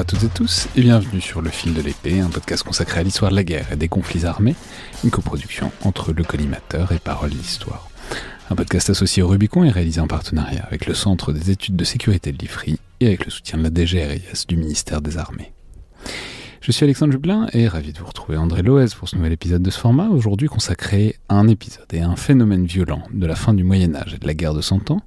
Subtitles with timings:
[0.00, 3.00] Bonjour à toutes et tous et bienvenue sur Le Fil de l'épée, un podcast consacré
[3.00, 4.54] à l'histoire de la guerre et des conflits armés,
[5.04, 7.90] une coproduction entre le collimateur et Parole d'Histoire.
[8.48, 11.84] Un podcast associé au Rubicon et réalisé en partenariat avec le Centre des études de
[11.84, 15.52] sécurité de l'IFRI et avec le soutien de la DGRIS du ministère des Armées.
[16.62, 19.60] Je suis Alexandre Jublin et ravi de vous retrouver André Loez pour ce nouvel épisode
[19.60, 23.36] de ce format, aujourd'hui consacré à un épisode et à un phénomène violent de la
[23.36, 25.02] fin du Moyen Âge et de la guerre de Cent Ans,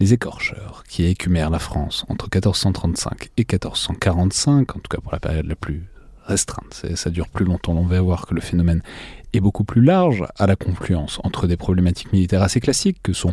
[0.00, 5.20] les écorcheurs, qui écumèrent la France entre 1435 et 1445, en tout cas pour la
[5.20, 5.88] période la plus
[6.24, 6.84] restreinte.
[6.94, 8.82] Ça dure plus longtemps, on va voir que le phénomène
[9.32, 13.32] est beaucoup plus large, à la confluence entre des problématiques militaires assez classiques que sont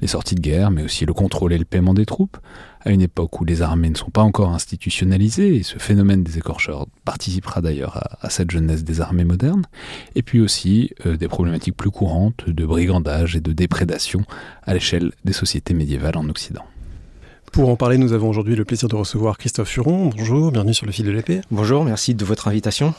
[0.00, 2.36] les sorties de guerre, mais aussi le contrôle et le paiement des troupes,
[2.84, 6.38] à une époque où les armées ne sont pas encore institutionnalisées, et ce phénomène des
[6.38, 9.64] écorcheurs participera d'ailleurs à, cette jeunesse des armées modernes,
[10.14, 14.24] et puis aussi euh, des problématiques plus courantes de brigandage et de déprédation
[14.64, 16.64] à l'échelle des sociétés médiévales en Occident.
[17.52, 20.10] Pour en parler, nous avons aujourd'hui le plaisir de recevoir Christophe Furon.
[20.16, 21.42] Bonjour, bienvenue sur le fil de l'épée.
[21.50, 22.94] Bonjour, merci de votre invitation.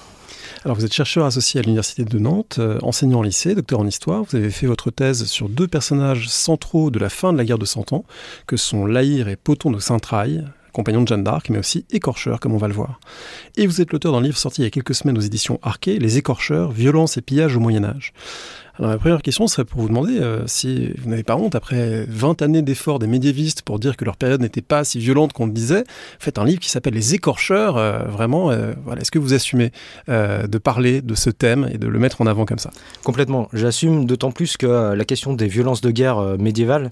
[0.65, 3.85] Alors vous êtes chercheur associé à l'Université de Nantes, euh, enseignant en lycée, docteur en
[3.85, 4.23] histoire.
[4.23, 7.57] Vous avez fait votre thèse sur deux personnages centraux de la fin de la guerre
[7.57, 8.05] de Cent Ans,
[8.47, 12.53] que sont Laïr et Poton de Saint-Traille, compagnons de Jeanne d'Arc, mais aussi écorcheurs, comme
[12.53, 13.01] on va le voir.
[13.57, 15.99] Et vous êtes l'auteur d'un livre sorti il y a quelques semaines aux éditions Arquet,
[15.99, 18.13] Les écorcheurs, violence et pillage au Moyen Âge.
[18.79, 22.05] Alors la première question serait pour vous demander euh, si vous n'avez pas honte, après
[22.07, 25.45] 20 années d'efforts des médiévistes pour dire que leur période n'était pas si violente qu'on
[25.45, 25.83] le disait,
[26.17, 29.71] faites un livre qui s'appelle Les écorcheurs, euh, vraiment, euh, est-ce que vous assumez
[30.07, 32.71] de parler de ce thème et de le mettre en avant comme ça?
[33.03, 36.91] Complètement, j'assume d'autant plus que la question des violences de guerre médiévales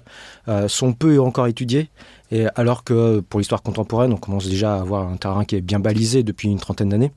[0.68, 1.88] sont peu encore étudiées,
[2.30, 5.60] et alors que pour l'histoire contemporaine, on commence déjà à avoir un terrain qui est
[5.60, 7.12] bien balisé depuis une trentaine d'années.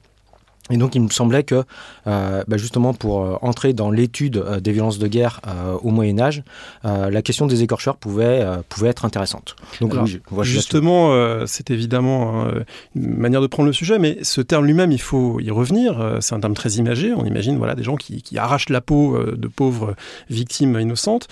[0.72, 1.64] Et donc il me semblait que
[2.08, 5.42] euh, bah, justement pour euh, entrer dans l'étude euh, des violences de guerre
[5.84, 6.44] au Moyen Âge,
[6.84, 9.56] la question des écorcheurs pouvait, pouvait être intéressante.
[9.82, 9.94] Donc
[10.42, 11.14] justement,
[11.46, 12.52] c'est évidemment hein,
[12.96, 16.18] une manière de prendre le sujet, mais ce terme lui-même, il faut y revenir.
[16.22, 17.14] C'est un terme très imagé.
[17.14, 19.96] On imagine voilà des gens qui, qui arrachent la peau de pauvres
[20.30, 21.28] victimes innocentes.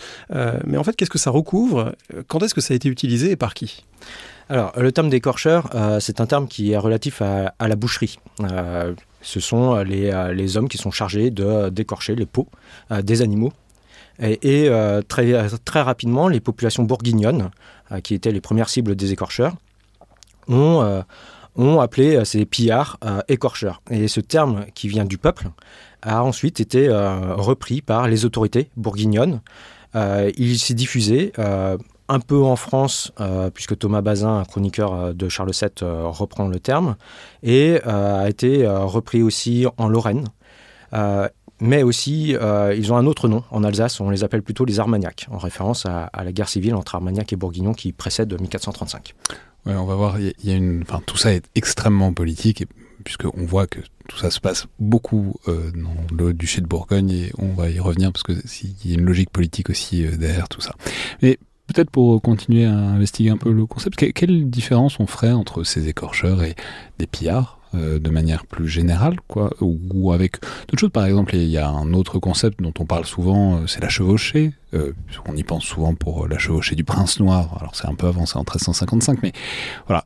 [0.66, 1.93] mais en fait, qu'est-ce que ça recouvre?
[2.27, 3.85] Quand est-ce que ça a été utilisé et par qui?
[4.49, 8.19] Alors, le terme d'écorcheur, c'est un terme qui est relatif à, à la boucherie.
[9.23, 12.47] Ce sont euh, euh, les, hommes qui sont chargés euh, d'écorcher les peaux
[13.01, 13.51] des animaux.
[14.19, 14.69] Et,
[15.07, 17.50] très, rapidement, les populations bourguignonnes,
[18.03, 19.56] qui étaient les premières cibles des écorcheurs,
[20.47, 21.03] ont,
[21.56, 23.81] ont appelé ces pillards écorcheurs.
[23.89, 25.50] Et ce terme qui vient du peuple
[26.03, 29.41] a ensuite été repris par les autorités bourguignonnes.
[29.95, 31.34] il s'est diffusé
[32.09, 36.08] un peu en France, euh, puisque Thomas Bazin, un chroniqueur euh, de Charles VII, euh,
[36.08, 36.96] reprend le terme,
[37.41, 40.28] et a été repris aussi en Lorraine.
[41.59, 42.36] mais aussi,
[42.75, 43.44] ils ont un autre nom.
[43.52, 46.96] En Alsace, on les appelle plutôt les Armagnacs, en référence à, la guerre civile entre
[46.96, 49.16] Armagnac et Bourguignon qui précède 1435.
[49.66, 52.66] Ouais, on va voir, il y, a une, enfin, tout ça est extrêmement politique,
[53.03, 57.53] puisqu'on voit que tout ça se passe beaucoup dans le duché de Bourgogne, et on
[57.53, 60.75] va y revenir, parce qu'il y a une logique politique aussi derrière tout ça.
[61.22, 61.38] Mais
[61.68, 65.88] Peut-être pour continuer à investiguer un peu le concept, quelle différence on ferait entre ces
[65.88, 66.56] écorcheurs et
[67.00, 70.91] des pillards euh, de manière plus générale, quoi, ou, avec d'autres choses?
[70.91, 73.90] Par exemple, il y a un autre concept dont on parle souvent, euh, c'est la
[73.90, 74.53] chevauchée.
[74.75, 74.94] Euh,
[75.25, 77.57] on y pense souvent pour la chevauchée du prince noir.
[77.59, 79.31] Alors c'est un peu avancé en 1355, mais
[79.88, 80.06] voilà.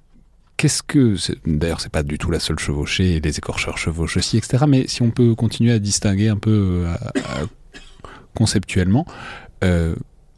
[0.56, 1.16] Qu'est-ce que,
[1.46, 4.64] d'ailleurs, c'est pas du tout la seule chevauchée, les écorcheurs chevauchent aussi, etc.
[4.68, 6.86] Mais si on peut continuer à distinguer un peu
[8.34, 9.06] conceptuellement,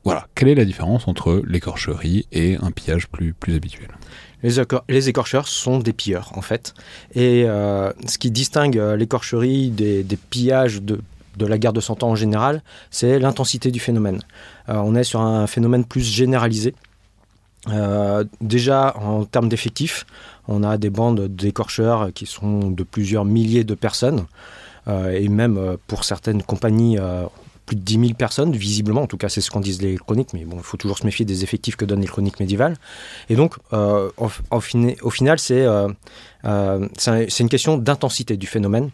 [0.05, 3.89] voilà, quelle est la différence entre l'écorcherie et un pillage plus, plus habituel?
[4.41, 6.73] Les, écorcheurs sont des pilleurs, en fait.
[7.13, 11.01] Et euh, ce qui distingue euh, l'écorcherie des, pillages de,
[11.45, 14.21] la guerre de Cent Ans en général, c'est l'intensité du phénomène.
[14.69, 16.73] Euh, on est sur un phénomène plus généralisé.
[18.40, 20.05] déjà, en termes d'effectifs,
[20.47, 24.25] on a des bandes d'écorcheurs qui sont de plusieurs milliers de personnes.
[24.87, 26.97] et même pour certaines compagnies,
[27.69, 30.33] plus de 10 000 personnes, visiblement, en tout cas c'est ce qu'en disent les chroniques,
[30.33, 32.75] mais bon, il faut toujours se méfier des effectifs que donnent les chroniques médiévales.
[33.29, 35.87] Et donc, euh, au, final, euh,
[36.45, 38.89] euh, c'est une question d'intensité du phénomène.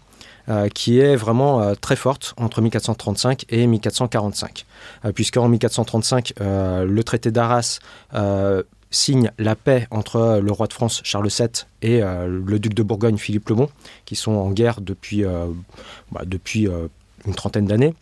[0.76, 4.66] qui est vraiment très forte entre 1435 et 1445.
[5.16, 7.80] Puisqu'en 1435, le traité d'Arras
[8.92, 13.18] signe la paix entre le roi de France Charles VII et le duc de Bourgogne
[13.18, 13.70] Philippe le Bon,
[14.06, 15.24] qui sont en guerre depuis,
[16.12, 16.68] bah, depuis
[17.26, 17.96] une trentaine d'années.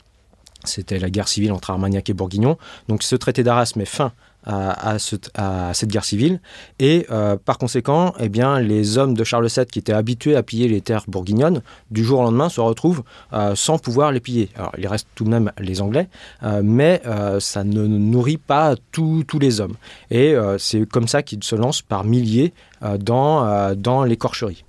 [0.63, 2.57] C'était la guerre civile entre Armagnac et Bourguignon.
[2.87, 4.11] Donc ce traité d'Arras met fin
[4.45, 6.41] à, cette guerre civile.
[6.79, 7.07] Et
[7.45, 10.81] par conséquent, eh bien, les hommes de Charles VII qui étaient habitués à piller les
[10.81, 11.61] terres bourguignonnes,
[11.91, 13.03] du jour au lendemain se retrouvent
[13.55, 14.49] sans pouvoir les piller.
[14.55, 16.09] Alors, il reste tout de même les Anglais,
[16.61, 17.01] mais
[17.39, 19.75] ça ne nourrit pas tous les hommes.
[20.11, 22.53] Et c'est comme ça qu'ils se lancent par milliers
[22.99, 24.65] dans, dans l'écorcherie.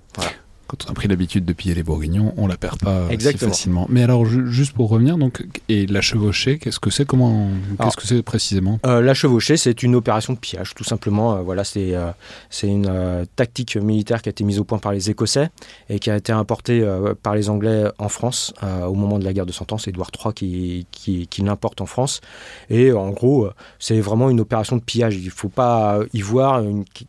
[0.67, 3.85] Quand on a pris l'habitude de piller les bourguignons, on la perd pas si facilement.
[3.89, 7.05] Mais alors, juste pour revenir, donc, et la chevauchée, qu'est-ce que c'est?
[7.05, 8.79] Comment Qu'est-ce que c'est précisément?
[8.85, 11.35] euh, La chevauchée, c'est une opération de pillage, tout simplement.
[11.35, 12.09] Euh, voilà, c'est euh,
[12.49, 15.49] c'est une tactique militaire qui a été mise au point par les Écossais
[15.89, 16.83] et qui a été importée
[17.21, 18.53] par les Anglais en France
[18.87, 19.77] au moment de la guerre de Cent Ans.
[19.77, 22.21] C'est Édouard III qui, qui, qui l'importe en France.
[22.69, 25.15] Et en gros, c'est vraiment une opération de pillage.
[25.15, 26.63] Il ne faut pas y voir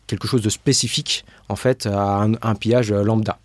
[0.07, 3.39] quelque chose de spécifique en fait à un, pillage lambda.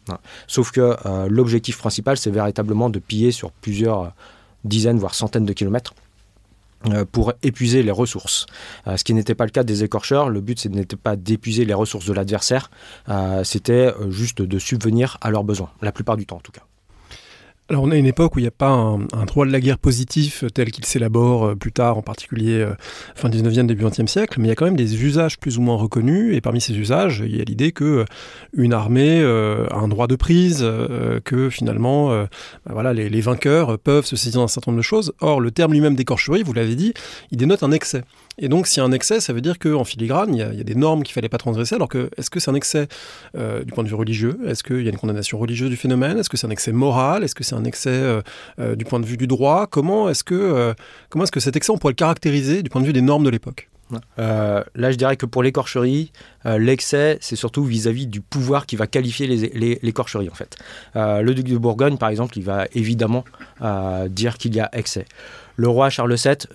[0.47, 4.13] Sauf que euh, l'objectif principal, c'est véritablement de piller sur plusieurs
[4.63, 5.93] dizaines, voire centaines de kilomètres
[6.87, 8.45] euh, pour épuiser les ressources.
[8.87, 10.29] Euh, ce qui n'était pas le cas des écorcheurs.
[10.29, 12.71] Le but, n'était pas d'épuiser les ressources de l'adversaire,
[13.43, 16.63] c'était juste de subvenir à leurs besoins, la plupart du temps en tout cas.
[17.71, 19.77] Alors on a une époque où il n'y a pas un, droit de la guerre
[19.77, 22.73] positif tel qu'il s'élabore euh, plus tard, en particulier euh,
[23.15, 25.61] fin 19e, début 20e siècle, mais il y a quand même des usages plus ou
[25.61, 28.05] moins reconnus, et parmi ces usages, il y a l'idée que euh,
[28.51, 30.69] une armée a un droit de prise,
[31.23, 35.13] que finalement bah voilà, les, vainqueurs peuvent se saisir d'un certain nombre de choses.
[35.21, 36.93] Or, le terme lui-même d'écorcherie, vous l'avez dit,
[37.31, 38.03] il dénote un excès.
[38.37, 40.63] Et donc, s'il y a un excès, ça veut dire qu'en filigrane, il y, a,
[40.63, 41.75] des normes qu'il fallait pas transgresser.
[41.75, 42.87] Alors que, est-ce que c'est un excès
[43.37, 44.39] euh, du point de vue religieux?
[44.47, 46.17] Est-ce qu'il y a une condamnation religieuse du phénomène?
[46.17, 47.23] Est-ce que c'est un excès moral?
[47.23, 48.21] Est-ce que c'est un excès euh,
[48.59, 49.67] euh, du point de vue du droit?
[49.67, 50.73] Comment est-ce que,
[51.09, 53.23] comment est-ce que cet excès, on pourrait le caractériser du point de vue des normes
[53.23, 53.69] de l'époque?
[54.17, 56.13] Là, je dirais que pour l'écorcherie,
[56.45, 60.57] l'excès, c'est surtout vis-à-vis du pouvoir qui va qualifier l'écorcherie, en fait.
[60.95, 63.25] le duc de Bourgogne, par exemple, il va évidemment
[64.09, 65.05] dire qu'il y a excès.
[65.57, 66.47] Le roi Charles VII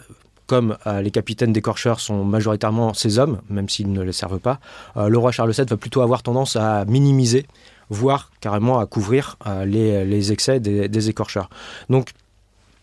[0.46, 4.60] comme euh, les capitaines d'écorcheurs sont majoritairement ces hommes, même s'ils ne les servent pas,
[4.96, 7.46] euh, le roi Charles VII va plutôt avoir tendance à minimiser,
[7.90, 11.50] voire carrément à couvrir euh, les, excès des, écorcheurs.
[11.90, 12.10] Donc,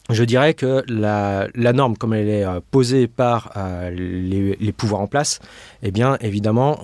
[0.10, 3.54] je dirais que la, norme, comme elle est posée par
[3.90, 5.40] les, les, pouvoirs en place,
[5.82, 6.80] eh bien, évidemment,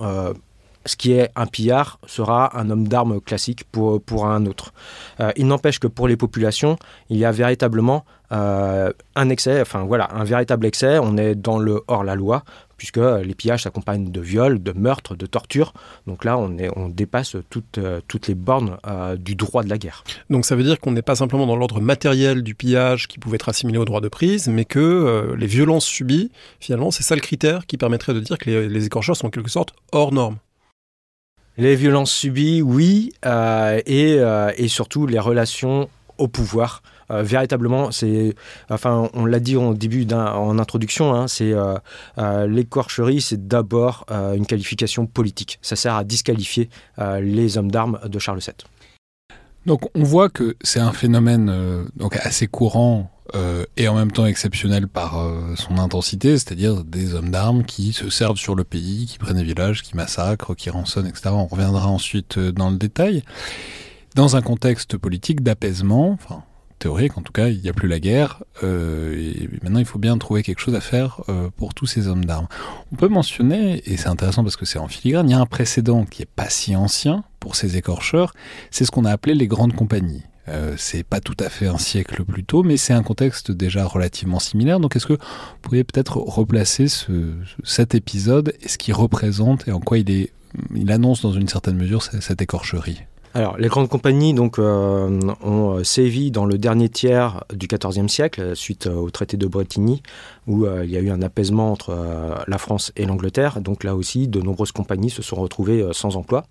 [0.86, 4.72] ce qui est un pillard sera un homme d'armes classique pour, un autre.
[5.20, 6.76] Euh, il n'empêche que pour les populations,
[7.10, 10.98] il y a véritablement euh, un excès, enfin voilà, un véritable excès.
[10.98, 12.44] On est dans le hors-la-loi,
[12.76, 15.74] puisque les pillages s'accompagnent de viols, de meurtres, de tortures.
[16.06, 18.78] Donc là, on, dépasse toutes, euh, toutes les bornes
[19.18, 20.02] du droit de la guerre.
[20.30, 23.36] Donc ça veut dire qu'on n'est pas simplement dans l'ordre matériel du pillage qui pouvait
[23.36, 27.20] être assimilé au droit de prise, mais que les violences subies, finalement, c'est ça le
[27.20, 30.38] critère qui permettrait de dire que les, les écorcheurs sont en quelque sorte hors normes.
[31.60, 36.82] Les violences subies, oui, euh, euh, et, surtout les relations au pouvoir.
[37.10, 38.34] Euh, véritablement, c'est,
[38.70, 41.52] enfin, on l'a dit en début en introduction, hein, c'est
[42.48, 45.58] l'écorcherie, c'est d'abord une qualification politique.
[45.60, 46.70] Ça sert à disqualifier
[47.20, 48.54] les hommes d'armes de Charles VII.
[49.66, 54.26] Donc, on voit que c'est un phénomène donc assez courant euh, et en même temps
[54.26, 59.06] exceptionnel par euh, son intensité, c'est-à-dire des hommes d'armes qui se servent sur le pays,
[59.06, 61.30] qui prennent des villages, qui massacrent, qui rançonnent, etc.
[61.32, 63.22] On reviendra ensuite euh, dans le détail.
[64.14, 66.42] Dans un contexte politique d'apaisement, enfin
[66.80, 70.16] théorique en tout cas, il n'y a plus la guerre, et maintenant il faut bien
[70.16, 71.20] trouver quelque chose à faire
[71.58, 72.48] pour tous ces hommes d'armes.
[72.90, 75.46] On peut mentionner, et c'est intéressant parce que c'est en filigrane, il y a un
[75.46, 78.32] précédent qui est pas si ancien pour ces écorcheurs,
[78.70, 80.24] c'est ce qu'on a appelé les grandes compagnies.
[80.50, 83.84] Euh, c'est pas tout à fait un siècle plus tôt, mais c'est un contexte déjà
[83.84, 84.80] relativement similaire.
[84.80, 86.86] Donc est-ce que vous pourriez peut-être replacer
[87.62, 90.28] cet épisode et ce qu'il représente et en quoi il,
[90.88, 93.00] annonce dans une certaine mesure cette écorcherie?
[93.32, 98.56] Alors, les grandes compagnies euh, ont euh, sévi dans le dernier tiers du XIVe siècle,
[98.56, 100.02] suite au traité de Bretigny,
[100.48, 101.96] où il y a eu un apaisement entre
[102.48, 103.60] la France et l'Angleterre.
[103.60, 106.44] Donc là aussi, de nombreuses compagnies se sont retrouvées sans emploi.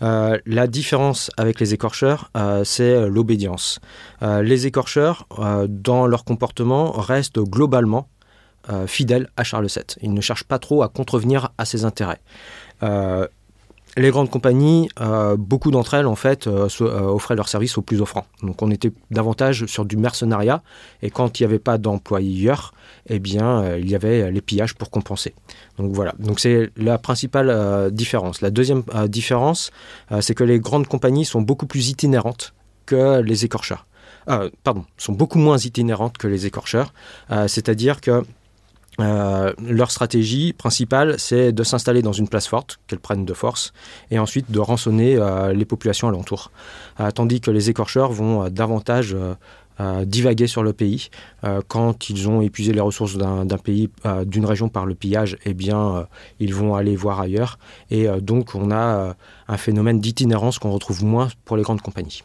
[0.00, 3.80] Euh, la différence avec les écorcheurs, euh, c'est l'obédience.
[4.22, 5.26] Euh, les écorcheurs,
[5.68, 8.08] dans leur comportement, restent globalement
[8.86, 9.84] fidèles à Charles VII.
[10.02, 12.20] Ils ne cherchent pas trop à contrevenir à ses intérêts
[13.96, 14.88] les grandes compagnies,
[15.36, 18.24] beaucoup d'entre elles en fait offraient leurs services aux plus offrants.
[18.42, 20.62] Donc on était davantage sur du mercenariat
[21.02, 22.72] et quand il n'y avait pas d'employeurs,
[23.08, 25.34] eh bien il y avait les pillages pour compenser.
[25.78, 28.40] Donc voilà, donc c'est la principale euh, différence.
[28.40, 29.70] La deuxième euh, différence,
[30.10, 32.54] euh, c'est que les grandes compagnies sont beaucoup plus itinérantes
[32.86, 33.86] que les écorcheurs.
[34.64, 36.92] pardon, sont beaucoup moins itinérantes que les écorcheurs.
[37.46, 38.24] C'est-à-dire que
[38.98, 43.72] leur stratégie principale, c'est de s'installer dans une place forte, qu'elles prennent de force,
[44.10, 45.18] et ensuite de rançonner
[45.54, 46.50] les populations alentours.
[47.14, 49.16] tandis que les écorcheurs vont davantage
[50.04, 51.08] divaguer sur le pays.
[51.68, 53.88] quand ils ont épuisé les ressources d'un pays,
[54.26, 56.06] d'une région par le pillage, eh bien,
[56.38, 57.58] ils vont aller voir ailleurs.
[57.90, 59.16] Et donc, on a
[59.48, 62.22] un phénomène d'itinérance qu'on retrouve moins pour les grandes compagnies.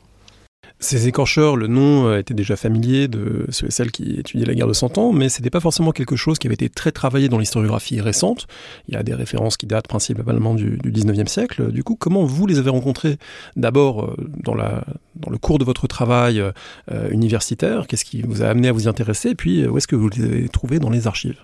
[0.80, 4.54] Ces écorcheurs, le nom euh, était déjà familier de ceux et celles qui étudiaient la
[4.54, 6.92] guerre de Cent Ans, mais ce n'était pas forcément quelque chose qui avait été très
[6.92, 8.46] travaillé dans l'historiographie récente.
[8.88, 11.72] Il y a des références qui datent principalement du, du 19e siècle.
[11.72, 13.18] Du coup, comment vous les avez rencontrés?
[13.56, 18.68] D'abord, euh, dans, le cours de votre travail euh, universitaire, qu'est-ce qui vous a amené
[18.68, 19.30] à vous y intéresser?
[19.30, 21.40] Et puis, où est-ce que vous les avez trouvés dans les archives?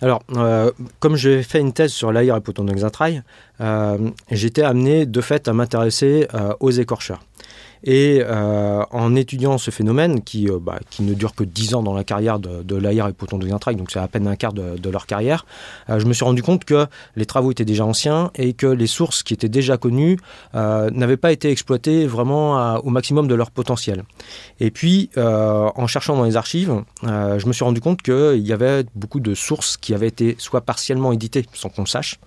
[0.00, 0.22] Alors,
[0.98, 2.66] comme j'ai fait une thèse sur l'air et poton
[3.60, 3.98] euh,
[4.30, 6.26] j'étais amené de fait à m'intéresser
[6.60, 7.20] aux écorcheurs.
[7.84, 11.82] Et euh, en étudiant ce phénomène, qui, euh, bah, qui ne dure que 10 ans
[11.82, 14.54] dans la carrière de, de et Poton de Gintrail, donc c'est à peine un quart
[14.54, 15.44] de, leur carrière,
[15.90, 16.86] euh, je me suis rendu compte que
[17.16, 20.18] les travaux étaient déjà anciens et que les sources qui étaient déjà connues
[20.54, 24.04] n'avaient pas été exploitées vraiment au maximum de leur potentiel.
[24.60, 28.84] Et puis, en cherchant dans les archives, je me suis rendu compte qu'il y avait
[28.94, 32.18] beaucoup de sources qui avaient été soit partiellement éditées sans qu'on le sache,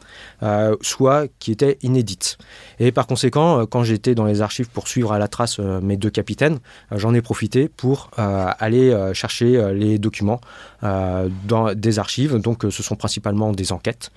[0.81, 2.37] soit qui étaient inédites.
[2.79, 5.97] Et par conséquent, quand j'étais dans les archives pour suivre à la trace euh, mes
[5.97, 6.59] deux capitaines,
[6.91, 10.41] euh, j'en ai profité pour euh, aller chercher les documents
[10.81, 12.35] dans des archives.
[12.35, 14.11] Donc, ce sont principalement des enquêtes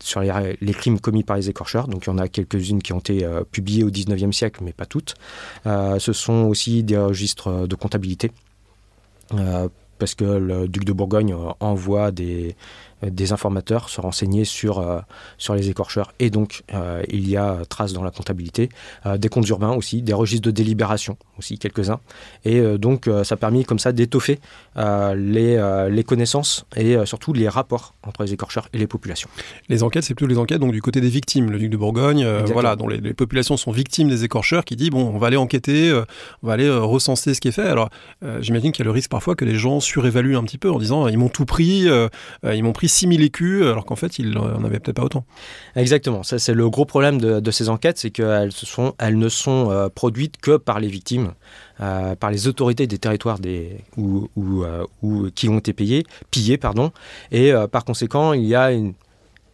[0.00, 1.88] sur les, crimes commis par les écorcheurs.
[1.88, 4.86] Donc, il y en a quelques-unes qui ont été publiées au 19e siècle, mais pas
[4.86, 5.14] toutes.
[5.64, 8.30] ce sont aussi des registres de comptabilité
[9.98, 12.56] parce que le duc de Bourgogne envoie des,
[13.02, 15.00] des informateurs se renseigner sur, euh,
[15.36, 16.12] sur les écorcheurs.
[16.18, 18.68] Et donc, euh, il y a trace dans la comptabilité,
[19.06, 22.00] euh, des comptes urbains aussi, des registres de délibération aussi, quelques-uns.
[22.44, 24.40] Et donc, ça a permis comme ça d'étoffer
[24.76, 29.28] les, les connaissances et surtout les rapports entre les écorcheurs et les populations.
[29.68, 31.50] Les enquêtes, c'est plutôt les enquêtes donc, du côté des victimes.
[31.50, 35.12] Le duc de Bourgogne, voilà, dont les, populations sont victimes des écorcheurs, qui dit, bon,
[35.14, 35.92] on va aller enquêter,
[36.42, 37.68] on va aller recenser ce qui est fait.
[37.68, 37.88] Alors,
[38.40, 40.78] j'imagine qu'il y a le risque parfois que les gens surévaluent un petit peu en
[40.78, 41.86] disant, ils m'ont tout pris,
[42.42, 45.24] ils m'ont pris 6000 écus, alors qu'en fait, il n'en avait peut-être pas autant.
[45.76, 46.22] Exactement.
[46.22, 48.50] Ça, c'est le gros problème de, ces enquêtes, c'est qu'elles
[48.98, 51.32] elles ne sont euh, produites que par les victimes,
[51.80, 56.58] euh, par les autorités des territoires euh, qui ont été payés, pillés.
[56.58, 56.92] Pardon,
[57.30, 58.70] et par conséquent, il y a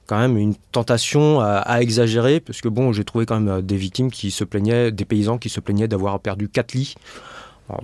[0.06, 4.10] quand même une tentation à, exagérer, parce que bon, j'ai trouvé quand même des victimes
[4.10, 6.94] qui se plaignaient, des paysans qui se plaignaient d'avoir perdu 4 lits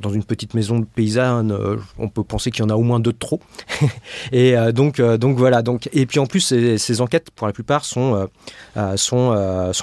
[0.01, 3.01] dans une petite maison paysanne, euh, on peut penser qu'il y en a au moins
[3.01, 3.41] deux de trop.
[4.33, 5.63] et euh, euh, donc voilà.
[5.93, 8.29] Et puis en plus, ces, enquêtes, pour la plupart, sont,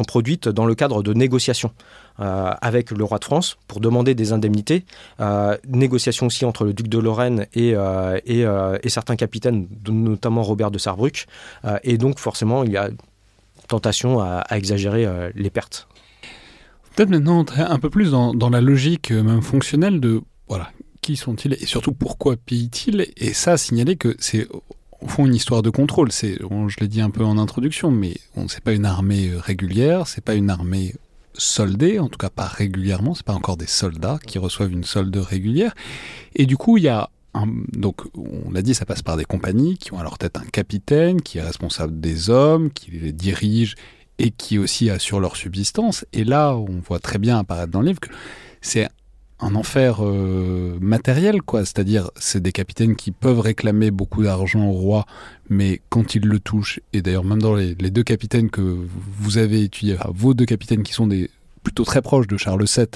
[0.07, 1.71] produites dans le cadre de négociations.
[2.19, 4.85] avec le roi de France pour demander des indemnités.
[5.67, 7.75] négociations aussi entre le duc de Lorraine et
[8.87, 11.25] certains capitaines, notamment Robert de Sarrebruck.
[11.83, 12.89] et donc forcément, il y a
[13.67, 15.87] tentation à exagérer les pertes.
[16.97, 20.71] Peut-être maintenant entrer un peu plus dans, la logique euh, même fonctionnelle de voilà
[21.03, 25.61] qui sont-ils et surtout pourquoi pillent-ils et ça signaler que c'est au fond une histoire
[25.61, 26.11] de contrôle.
[26.11, 29.39] C'est, je l'ai dit un peu en introduction, mais on c'est pas une armée euh,
[29.39, 30.95] régulière, c'est pas une armée
[31.35, 35.15] soldée, en tout cas pas régulièrement, c'est pas encore des soldats qui reçoivent une solde
[35.17, 35.75] régulière.
[36.33, 37.11] Et du coup, il y a
[37.73, 40.45] donc on l'a dit, ça passe par des compagnies qui ont à leur tête un
[40.45, 43.75] capitaine qui est responsable des hommes, qui les dirige
[44.19, 46.05] et qui aussi assurent leur subsistance.
[46.13, 48.09] Et là, on voit très bien apparaître dans le livre que
[48.62, 48.88] c'est
[49.39, 51.63] un enfer euh, matériel, quoi.
[51.63, 55.05] C'est-à-dire, c'est des capitaines qui peuvent réclamer beaucoup d'argent au roi,
[55.50, 59.63] mais quand ils le touchent, et d'ailleurs même dans les, deux capitaines que vous avez
[59.63, 61.29] étudiés, vos deux capitaines qui sont des
[61.63, 62.88] plutôt très proches de Charles VII,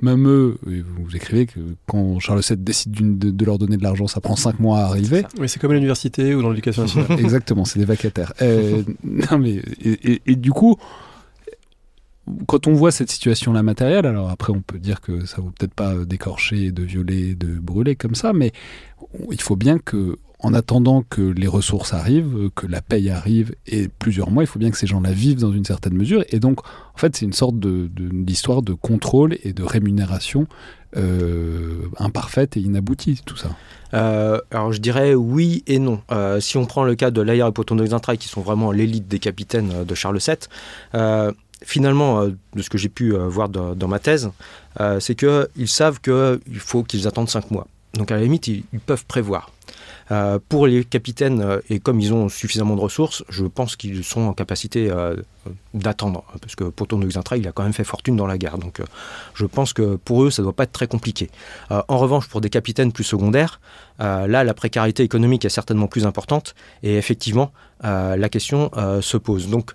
[0.00, 4.20] même eux, vous écrivez que quand Charles VII décide de, leur donner de l'argent, ça
[4.20, 5.24] prend cinq mois à arriver.
[5.38, 7.12] Oui, c'est comme à l'université ou dans l'éducation nationale.
[7.18, 8.32] Exactement, c'est des vacataires.
[8.42, 10.76] Euh, non, mais, et, du coup,
[12.46, 15.74] quand on voit cette situation-là matérielle, alors après on peut dire que ça vaut peut-être
[15.74, 18.52] pas d'écorcher, de violer, de brûler comme ça, mais
[19.30, 23.88] il faut bien que en attendant que les ressources arrivent, que la paye arrive, et
[23.88, 26.24] plusieurs mois, il faut bien que ces gens-là vivent dans une certaine mesure.
[26.30, 30.46] Et donc, en fait, c'est une sorte d'histoire de, contrôle et de rémunération
[30.96, 33.50] euh, imparfaite et inaboutie, tout ça.
[33.94, 36.00] Euh, alors je dirais oui et non.
[36.12, 39.08] Euh, si on prend le cas de l'Aïr et Poton de qui sont vraiment l'élite
[39.08, 41.32] des capitaines de Charles VII,
[41.64, 44.30] finalement, de ce que j'ai pu voir dans ma thèse,
[45.00, 47.66] c'est qu'ils savent qu'il faut qu'ils attendent cinq mois.
[47.94, 49.50] Donc à la limite, ils, peuvent prévoir.
[50.10, 54.04] Euh, pour les capitaines, euh, et comme ils ont suffisamment de ressources, je pense qu'ils
[54.04, 55.16] sont en capacité euh,
[55.74, 56.24] d'attendre.
[56.40, 58.58] Parce que Poton de Xintra, il a quand même fait fortune dans la guerre.
[58.58, 58.80] Donc
[59.34, 61.30] je pense que pour eux, ça ne doit pas être très compliqué.
[61.70, 63.60] en revanche, pour des capitaines plus secondaires,
[63.98, 66.54] là, la précarité économique est certainement plus importante.
[66.82, 69.48] Et effectivement, la question se pose.
[69.48, 69.72] Donc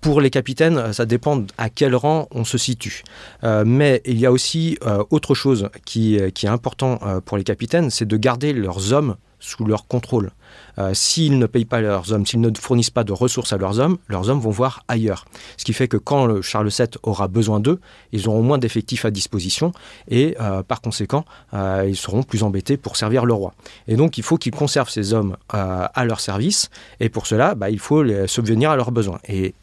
[0.00, 3.02] pour les capitaines, ça dépend à quel rang on se situe.
[3.42, 4.78] mais il y a aussi
[5.10, 9.86] autre chose qui est important pour les capitaines, c'est de garder leurs hommes sous leur
[9.86, 10.30] contrôle.
[10.78, 13.80] Euh, s'ils ne payent pas leurs hommes, s'ils ne fournissent pas de ressources à leurs
[13.80, 15.24] hommes, leurs hommes vont voir ailleurs.
[15.56, 17.80] Ce qui fait que quand le Charles VII aura besoin d'eux,
[18.12, 19.72] ils auront moins d'effectifs à disposition
[20.08, 23.54] et euh, par conséquent, euh, ils seront plus embêtés pour servir le roi.
[23.86, 27.70] Et donc, il faut qu'ils conservent ces hommes à leur service et pour cela, bah,
[27.70, 29.18] il faut les subvenir à leurs besoins.
[29.28, 29.54] Et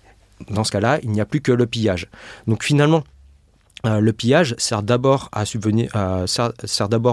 [0.49, 2.07] dans ce cas-là, il n'y a plus que le pillage.
[2.47, 3.03] Donc finalement,
[3.83, 5.29] le pillage sert d'abord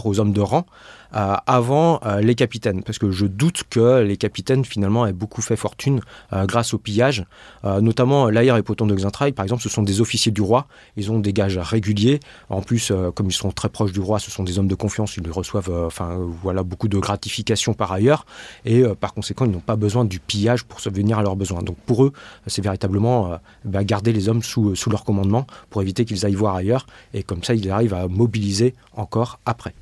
[0.06, 0.66] aux hommes de rang
[1.12, 5.56] avant euh, les capitaines, parce que je doute que les capitaines finalement aient beaucoup fait
[5.56, 6.00] fortune
[6.32, 7.24] euh, grâce au pillage,
[7.64, 10.66] notamment Laïr et Poton de Xintrailles, par exemple, ce sont des officiers du roi,
[10.96, 14.30] ils ont des gages réguliers, en plus, comme ils sont très proches du roi, ce
[14.30, 18.26] sont des hommes de confiance, ils reçoivent enfin, voilà, beaucoup de gratifications par ailleurs,
[18.64, 21.62] et par conséquent, ils n'ont pas besoin du pillage pour subvenir à leurs besoins.
[21.62, 22.12] Donc pour eux,
[22.46, 26.56] c'est véritablement bah, garder les hommes sous, sous leur commandement pour éviter qu'ils aillent voir
[26.56, 29.74] ailleurs, et comme ça, ils arrivent à mobiliser encore après.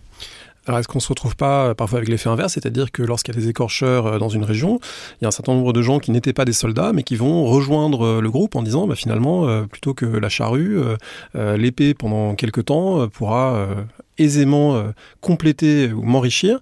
[0.66, 3.34] Alors est-ce qu'on ne se retrouve pas euh, parfois avec l'effet inverse, c'est-à-dire que lorsqu'il
[3.34, 4.78] y a des écorcheurs euh, dans une région,
[5.20, 7.16] il y a un certain nombre de gens qui n'étaient pas des soldats, mais qui
[7.16, 10.78] vont rejoindre euh, le groupe en disant bah, finalement, plutôt que la charrue,
[11.34, 13.66] l'épée pendant quelque temps pourra
[14.18, 14.82] aisément
[15.20, 16.58] compléter ou m'enrichir.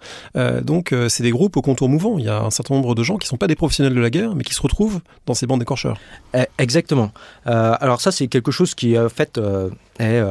[0.63, 2.19] donc c'est des groupes au contour mouvant.
[2.19, 4.01] Il y a un certain nombre de gens qui ne sont pas des professionnels de
[4.01, 5.99] la guerre, mais qui se retrouvent dans ces bandes d'écorcheurs.
[6.35, 7.13] Eh, exactement.
[7.45, 9.41] alors ça c'est quelque chose qui en fait
[9.99, 10.23] est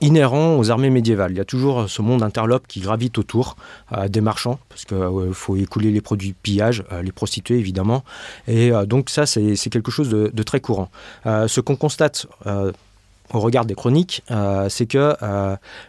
[0.00, 1.32] inhérent aux armées médiévales.
[1.32, 3.56] Il y a toujours ce monde interlope qui gravite autour
[3.92, 7.58] euh, des marchands, parce qu'il euh, faut écouler les produits de pillage, euh, les prostituées
[7.58, 8.04] évidemment.
[8.48, 10.90] Et donc ça, c'est quelque chose de, très courant.
[11.24, 12.26] ce qu'on constate
[13.32, 14.22] au regard des chroniques,
[14.68, 15.14] c'est que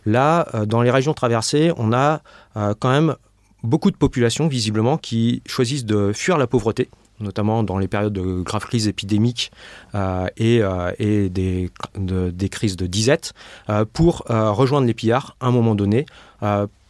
[0.05, 2.21] là, dans les régions traversées, on a
[2.55, 3.15] quand même
[3.63, 8.41] beaucoup de populations, visiblement, qui choisissent de fuir la pauvreté notamment dans les périodes de
[8.41, 9.51] graves crises épidémiques
[9.93, 13.33] euh, et, euh, et des, des, crises de disette,
[13.69, 16.05] euh, pour rejoindre les pillards à un moment donné,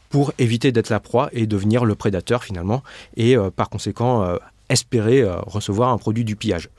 [0.09, 2.83] pour éviter d'être la proie et devenir le prédateur finalement,
[3.17, 4.37] et par conséquent
[4.69, 6.69] espérer recevoir un produit du pillage.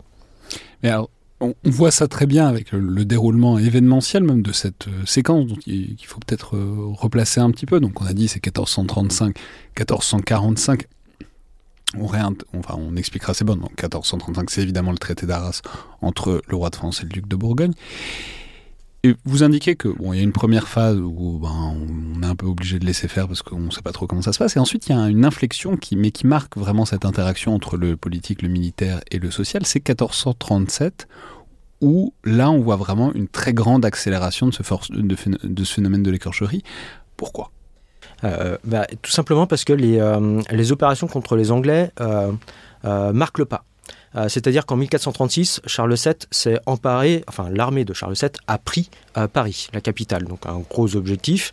[0.82, 5.46] Mais alors, on, voit ça très bien avec le, déroulement événementiel même de cette séquence,
[5.46, 6.56] donc il, faut peut-être
[6.98, 7.80] replacer un petit peu.
[7.80, 9.36] Donc on a dit c'est 1435,
[9.78, 10.86] 1445
[11.94, 13.54] on, expliquera c'est bon.
[13.54, 15.62] En 1435, c'est évidemment le traité d'Arras
[16.02, 17.72] entre le roi de France et le duc de Bourgogne.
[19.04, 21.76] Et vous indiquez que bon, il y a une première phase où ben,
[22.16, 24.22] on est un peu obligé de laisser faire parce qu'on ne sait pas trop comment
[24.22, 24.56] ça se passe.
[24.56, 27.76] Et ensuite, il y a une inflexion qui, mais qui marque vraiment cette interaction entre
[27.76, 29.64] le politique, le militaire et le social.
[29.64, 31.06] C'est 1437
[31.82, 36.10] où là, on voit vraiment une très grande accélération de ce, de ce phénomène de
[36.10, 36.62] l'écorcherie.
[37.16, 37.52] Pourquoi?
[38.22, 42.32] Bah, tout simplement parce que les, euh, les, opérations contre les Anglais euh,
[43.12, 43.64] marquent le pas.
[44.28, 48.88] C'est-à-dire qu'en 1436, Charles VII s'est emparé, enfin l'armée de Charles VII a pris
[49.34, 50.24] Paris, la capitale.
[50.24, 51.50] Donc un gros objectif.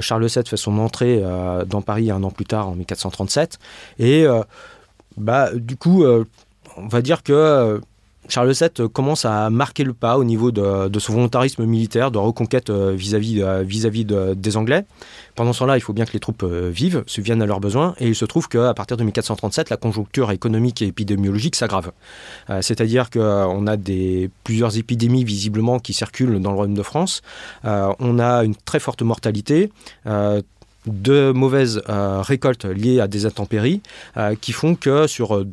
[0.00, 1.24] Charles VII fait son entrée
[1.66, 3.58] dans Paris un an plus tard, en 1437.
[4.00, 4.26] Et
[5.16, 7.80] bah, du coup, on va dire que
[8.28, 12.70] Charles VII commence à marquer le pas au niveau de, son volontarisme militaire, de reconquête
[12.70, 14.84] euh, vis-à-vis vis des Anglais.
[15.34, 17.94] Pendant ce temps-là, il faut bien que les troupes euh, vivent, subviennent à leurs besoins,
[17.98, 21.92] et il se trouve qu'à partir de 1437, la conjoncture économique et épidémiologique s'aggrave.
[22.50, 23.76] Euh, c'est-à-dire qu'on a
[24.44, 27.22] plusieurs épidémies visiblement qui circulent dans le Royaume de France.
[27.64, 29.70] on a une très forte mortalité
[30.06, 33.82] de mauvaises récoltes liées à des intempéries
[34.40, 35.44] qui font que sur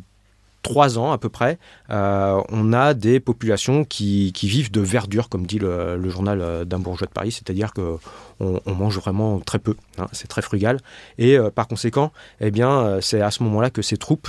[0.62, 1.58] trois ans à peu près,
[1.90, 6.78] euh, on a des populations qui, vivent de verdure, comme dit le, journal euh, d'un
[6.78, 7.96] bourgeois de Paris, c'est-à-dire que
[8.40, 10.80] on, mange vraiment très peu, hein, c'est très frugal,
[11.18, 14.28] et euh, par conséquent, eh bien, c'est à ce moment-là que ces troupes,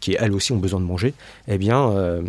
[0.00, 1.14] qui elles aussi ont besoin de manger,
[1.48, 2.22] eh bien,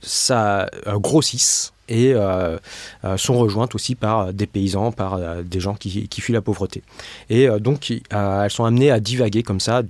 [0.00, 2.58] ça grossissent et euh,
[3.04, 6.82] euh, sont rejointes aussi par des paysans, par euh, des gens qui, fuient la pauvreté.
[7.30, 9.82] Et donc elles sont amenées à divaguer comme ça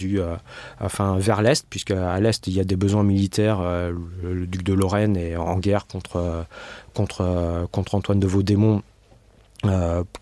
[0.80, 3.60] enfin, vers l'Est, puisque à l'Est il y a des besoins militaires.
[4.22, 6.44] Le, duc de Lorraine est en guerre contre,
[6.94, 8.82] contre, contre Antoine de Vaudémont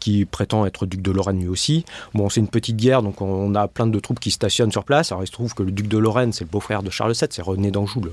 [0.00, 1.84] qui prétend être duc de Lorraine lui aussi.
[2.14, 5.12] Bon, c'est une petite guerre, donc on a plein de troupes qui stationnent sur place.
[5.12, 7.28] Alors il se trouve que le duc de Lorraine, c'est le beau-frère de Charles VII,
[7.30, 8.12] c'est René d'Anjou, le,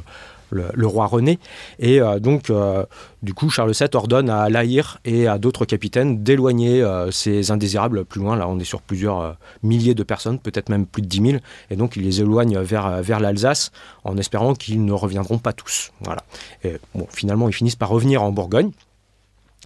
[0.51, 1.39] le, roi René.
[1.79, 2.85] Et euh, donc, euh,
[3.23, 8.05] du coup, Charles VII ordonne à Laïr et à d'autres capitaines d'éloigner euh, ces indésirables
[8.05, 8.35] plus loin.
[8.35, 11.37] Là, on est sur plusieurs milliers de personnes, peut-être même plus de 10 000.
[11.69, 13.71] Et donc, il les éloigne vers, vers l'Alsace
[14.03, 15.91] en espérant qu'ils ne reviendront pas tous.
[16.01, 16.23] Voilà.
[16.63, 18.71] Et bon, finalement, ils finissent par revenir en Bourgogne.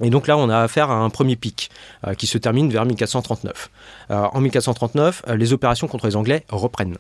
[0.02, 1.70] Et donc là, on a affaire à un premier pic
[2.18, 3.70] qui se termine vers 1439.
[4.10, 6.98] en 1439, les opérations contre les Anglais reprennent.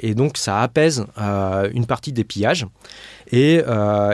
[0.00, 1.04] Et donc ça apaise
[1.72, 2.66] une partie des pillages.
[3.30, 3.62] Et,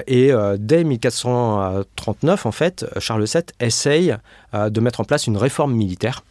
[0.06, 4.16] et dès 1439, en fait, Charles VII essaye
[4.52, 6.22] de mettre en place une réforme militaire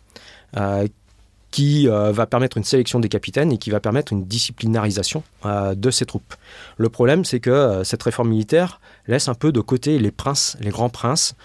[1.53, 5.75] qui euh, va permettre une sélection des capitaines et qui va permettre une disciplinarisation euh,
[5.75, 6.33] de ces troupes.
[6.77, 10.57] Le problème, c'est que euh, cette réforme militaire laisse un peu de côté les princes,
[10.61, 11.35] les grands princes,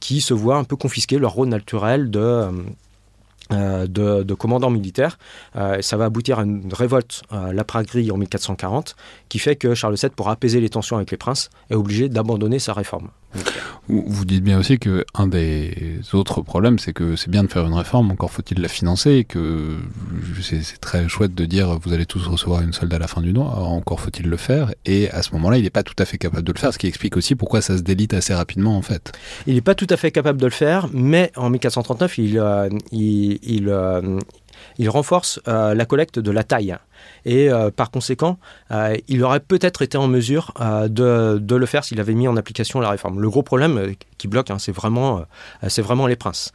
[0.00, 2.48] qui se voient un peu confisquer leur rôle naturel de
[3.52, 5.18] euh, de, commandants militaires.
[5.56, 8.96] Euh, ça va aboutir à une révolte, euh, la Praguerie en 1440,
[9.28, 12.58] qui fait que Charles VII, pour apaiser les tensions avec les princes, est obligé d'abandonner
[12.58, 13.08] sa réforme.
[13.88, 17.74] Vous dites bien aussi qu'un des autres problèmes, c'est que c'est bien de faire une
[17.74, 19.76] réforme, encore faut-il la financer, que
[20.40, 23.32] c'est très chouette de dire vous allez tous recevoir une solde à la fin du
[23.32, 26.16] mois, encore faut-il le faire, et à ce moment-là, il n'est pas tout à fait
[26.16, 28.82] capable de le faire, ce qui explique aussi pourquoi ça se délite assez rapidement en
[28.82, 29.12] fait.
[29.46, 32.42] Il n'est pas tout à fait capable de le faire, mais en 1439, il,
[32.92, 34.18] il, il, euh,
[34.78, 36.76] il renforce euh, la collecte de la taille.
[37.24, 38.38] Et euh, par conséquent,
[39.08, 40.54] il aurait peut-être été en mesure
[40.88, 43.20] de, le faire s'il avait mis en application la réforme.
[43.20, 45.26] Le gros problème qui bloque, hein, c'est vraiment
[46.06, 46.52] les princes.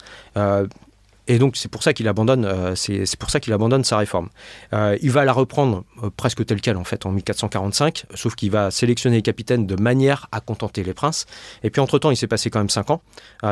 [1.27, 4.29] Et donc c'est pour ça qu'il abandonne, euh, c'est pour ça qu'il abandonne sa réforme.
[4.73, 8.51] Euh, il va la reprendre euh, presque telle quelle en fait en 1445, sauf qu'il
[8.51, 11.25] va sélectionner les capitaines de manière à contenter les princes.
[11.63, 13.01] Et puis entre temps, il s'est passé quand même cinq ans,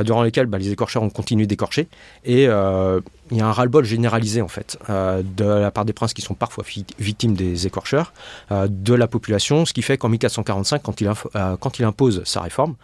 [0.04, 1.88] durant lesquels bah, les écorcheurs ont continué d'écorcher.
[2.24, 6.22] Et il y a un ras-le-bol généralisé en fait de la part des princes qui
[6.22, 6.64] sont parfois
[7.00, 8.14] victimes des écorcheurs,
[8.52, 11.12] de la population, ce qui fait qu'en 1445, quand il,
[11.60, 12.76] quand il impose sa réforme,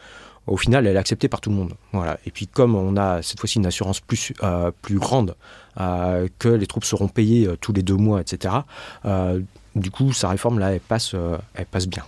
[0.47, 1.73] au final, elle est acceptée par tout le monde.
[1.93, 2.17] Voilà.
[2.25, 5.36] Et puis, comme on a cette fois-ci une assurance plus, euh, plus grande,
[5.80, 8.56] euh, que les troupes seront payées euh, tous les deux mois, etc.,
[9.73, 11.15] du coup, sa réforme, là, elle passe,
[11.54, 12.04] elle passe bien.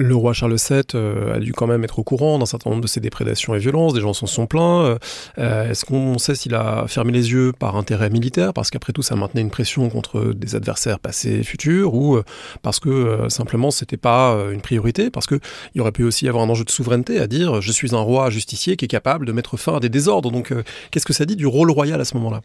[0.00, 2.80] Le roi Charles VII euh, a dû quand même être au courant d'un certain nombre
[2.80, 4.96] de ces déprédations et violences, des gens s'en sont plaints.
[5.38, 9.02] Euh, est-ce qu'on sait s'il a fermé les yeux par intérêt militaire, parce qu'après tout
[9.02, 12.22] ça maintenait une pression contre des adversaires passés et futurs, ou euh,
[12.62, 15.40] parce que simplement c'était pas une priorité, parce qu'il
[15.74, 18.30] y aurait pu aussi avoir un enjeu de souveraineté à dire je suis un roi
[18.30, 20.30] justicier qui est capable de mettre fin à des désordres.
[20.30, 20.54] Donc
[20.90, 22.40] qu'est-ce que ça dit du rôle royal à ce moment-là?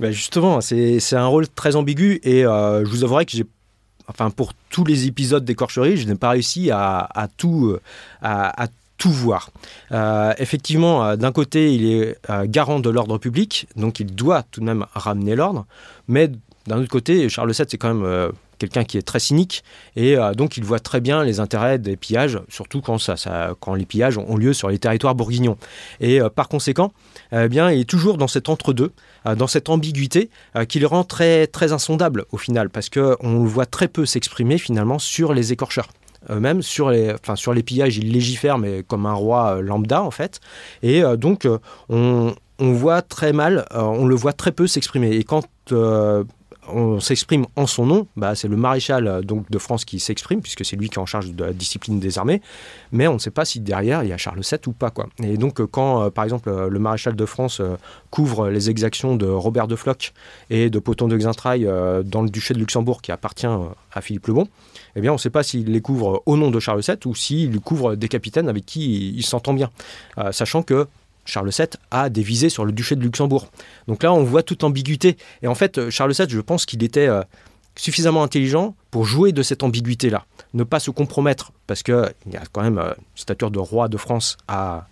[0.00, 3.44] Ben justement, c'est un rôle très ambigu et je vous avouerai que j'ai
[4.08, 7.76] enfin pour tous les épisodes d'écorcherie, je n'ai pas réussi à, tout,
[8.22, 8.68] à,
[8.98, 9.50] tout voir.
[9.92, 14.42] Euh, effectivement, euh, d'un côté, il est euh, garant de l'ordre public, donc il doit
[14.42, 15.64] tout de même ramener l'ordre,
[16.08, 16.30] mais
[16.66, 19.62] d'un autre côté, Charles VII, c'est quand même quelqu'un qui est très cynique
[19.96, 23.86] et donc il voit très bien les intérêts des pillages, surtout quand, ça, quand les
[23.86, 25.56] pillages ont lieu sur les territoires bourguignons.
[26.00, 26.92] Et par conséquent,
[27.32, 28.92] eh bien, il est toujours dans cet entre-deux,
[29.26, 33.42] euh, dans cette ambiguïté euh, qui le rend très, très insondable au final, parce qu'on
[33.42, 35.88] le voit très peu s'exprimer finalement sur les écorcheurs.
[36.28, 40.02] Même sur les, enfin, sur les pillages, il légifère, mais comme un roi euh, lambda
[40.02, 40.40] en fait.
[40.82, 41.46] Et donc,
[41.88, 45.12] on, on voit très mal, on le voit très peu s'exprimer.
[45.12, 45.44] Et quand
[46.72, 50.40] on s'exprime en son nom, bah, c'est le maréchal euh, donc, de France qui s'exprime,
[50.40, 52.42] puisque c'est lui qui est en charge de la discipline des armées,
[52.92, 54.90] mais on ne sait pas si derrière il y a Charles VII ou pas.
[54.90, 55.08] Quoi.
[55.22, 57.60] Et donc euh, quand, euh, par exemple, le maréchal de France
[58.10, 60.12] couvre les exactions de Robert de Floc
[60.50, 61.68] et de Poton de Xaintrailles
[62.04, 64.48] dans le duché de Luxembourg qui appartient à Philippe le Bon,
[64.96, 67.14] eh bien on ne sait pas s'il les couvre au nom de Charles VII ou
[67.14, 69.70] s'il couvre des capitaines avec qui il s'entend bien,
[70.32, 70.86] sachant que
[71.28, 73.48] Charles VII a des visées sur le duché de Luxembourg.
[73.86, 75.16] Donc là, on voit toute ambiguïté.
[75.42, 77.22] Et en fait, euh, Charles VII, je pense qu'il était euh,
[77.76, 80.24] suffisamment intelligent pour jouer de cette ambiguïté-là.
[80.54, 83.88] Ne pas se compromettre, parce qu'il y a quand même euh, une stature de roi
[83.88, 84.86] de France à,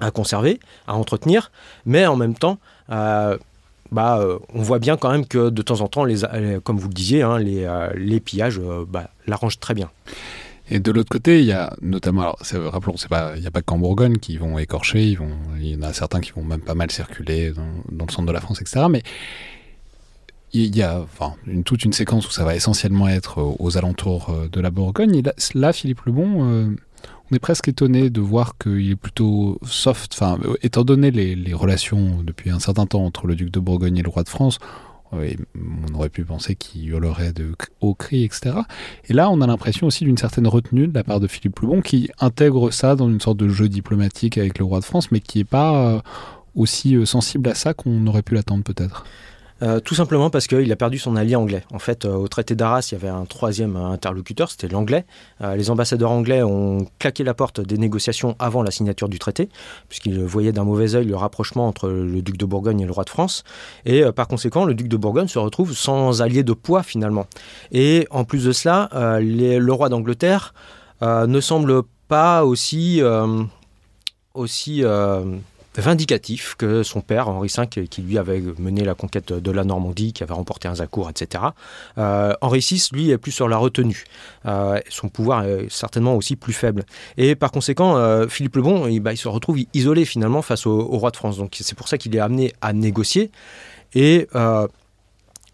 [0.00, 1.52] à conserver, à entretenir,
[1.84, 6.04] mais en même temps, bah, on voit bien quand même que de temps en temps,
[6.04, 6.22] les,
[6.64, 9.90] comme vous le disiez, hein, les, pillages bah, l'arrangent très bien.
[10.70, 12.38] Et de l'autre côté, il y a notamment, alors
[12.72, 15.76] rappelons, pas, il n'y a pas qu'en Bourgogne qui vont écorcher, ils vont, il y
[15.76, 18.62] en a certains qui vont même pas mal circuler dans, le centre de la France,
[18.62, 18.86] etc.
[18.88, 19.02] Mais
[20.54, 24.48] il y a enfin, toute une séquence où ça va essentiellement être aux alentours euh,
[24.48, 25.16] de la Bourgogne.
[25.16, 25.22] Et
[25.54, 26.76] là, Philippe Lebon, euh,
[27.30, 30.12] on est presque étonné de voir qu'il est plutôt soft.
[30.14, 34.02] Enfin, étant donné les, relations depuis un certain temps entre le duc de Bourgogne et
[34.02, 34.58] le roi de France,
[35.14, 38.56] on aurait pu penser qu'il hurlerait de hauts cris, etc.
[39.08, 41.80] Et là, on a l'impression aussi d'une certaine retenue de la part de Philippe Loubon
[41.80, 45.20] qui intègre ça dans une sorte de jeu diplomatique avec le roi de France, mais
[45.20, 46.00] qui n'est pas euh,
[46.54, 49.04] aussi euh, sensible à ça qu'on aurait pu l'attendre peut-être.
[49.64, 51.64] Euh, tout simplement parce qu'il a perdu son allié anglais.
[51.72, 55.06] En fait, euh, au traité d'Arras, il y avait un troisième interlocuteur, c'était l'anglais.
[55.40, 59.48] Euh, les ambassadeurs anglais ont claqué la porte des négociations avant la signature du traité,
[59.88, 63.04] puisqu'ils voyaient d'un mauvais œil le rapprochement entre le duc de Bourgogne et le roi
[63.04, 63.42] de France.
[63.86, 67.26] Et par conséquent, le duc de Bourgogne se retrouve sans allié de poids finalement.
[67.72, 70.52] Et en plus de cela, le roi d'Angleterre
[71.02, 73.00] ne semble pas aussi
[75.76, 80.12] vindicatif que son père, Henri V, qui lui avait mené la conquête de la Normandie,
[80.12, 81.44] qui avait remporté un Zacour, etc.
[81.96, 84.04] Henri VI, lui, est plus sur la retenue.
[84.88, 86.84] son pouvoir est certainement aussi plus faible.
[87.16, 90.78] Et par conséquent, Philippe le Bon, il, bah, il, se retrouve isolé finalement face au,
[90.78, 91.36] au roi de France.
[91.36, 93.30] Donc c'est pour ça qu'il est amené à négocier.
[93.94, 94.28] Et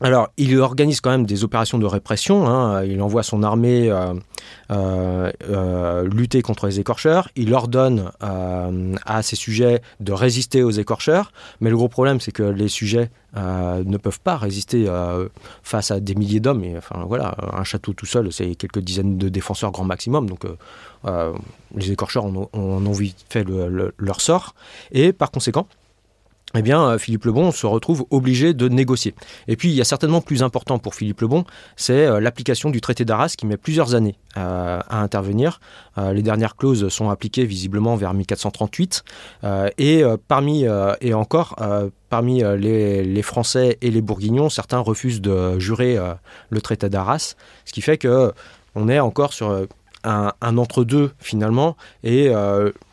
[0.02, 2.46] alors, il organise quand même des opérations de répression.
[2.46, 2.84] Hein.
[2.84, 4.14] Il envoie son armée euh,
[4.70, 7.28] euh, euh, lutter contre les écorcheurs.
[7.36, 11.32] Il ordonne à ses sujets de résister aux écorcheurs.
[11.60, 14.86] Mais le gros problème, c'est que les sujets ne peuvent pas résister
[15.62, 16.64] face à des milliers d'hommes.
[16.64, 20.30] Et enfin, voilà, un château tout seul, c'est quelques dizaines de défenseurs grand maximum.
[20.30, 20.44] Donc,
[21.76, 23.44] les écorcheurs en ont, vite fait
[23.98, 24.54] leur sort.
[24.92, 25.66] Et par conséquent,
[26.54, 29.14] eh bien, euh, Philippe Lebon se retrouve obligé de négocier.
[29.46, 31.44] Et puis, il y a certainement plus important pour Philippe Lebon,
[31.76, 35.60] c'est euh, l'application du traité d'Arras qui met plusieurs années euh, à intervenir.
[35.96, 39.04] les dernières clauses sont appliquées visiblement vers 1438.
[39.76, 40.64] et parmi,
[41.00, 41.56] et encore,
[42.08, 45.98] parmi les, Français et les Bourguignons, certains refusent de jurer
[46.48, 47.34] le traité d'Arras,
[47.64, 48.32] ce qui fait que
[48.74, 49.66] on est encore sur
[50.04, 52.30] un, un entre-deux finalement, et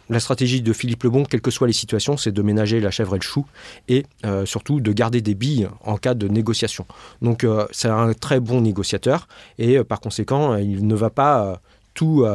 [0.10, 3.16] la stratégie de Philippe Lebon, quelles que soient les situations, c'est de ménager la chèvre
[3.16, 3.46] et le chou
[3.88, 6.86] et euh, surtout de garder des billes en cas de négociation.
[7.22, 11.62] Donc euh, c'est un très bon négociateur et euh, par conséquent, il ne va pas
[11.94, 12.26] tout,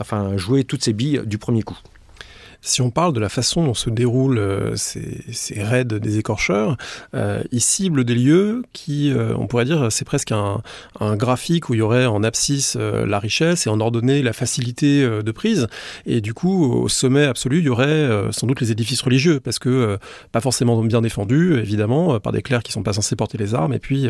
[0.00, 1.78] enfin, jouer toutes ses billes du premier coup.
[2.64, 6.76] Si on parle de la façon dont se déroulent euh, ces, raids des écorcheurs,
[7.12, 10.62] euh, ils ciblent des lieux qui, euh, on pourrait dire, c'est presque un,
[11.16, 15.32] graphique où il y aurait en abscisse la richesse et en ordonnée la facilité de
[15.32, 15.66] prise.
[16.06, 19.58] Et du coup, au sommet absolu, il y aurait sans doute les édifices religieux, parce
[19.58, 19.98] que
[20.30, 23.72] pas forcément bien défendus, évidemment, par des clercs qui sont pas censés porter les armes,
[23.72, 24.06] et puis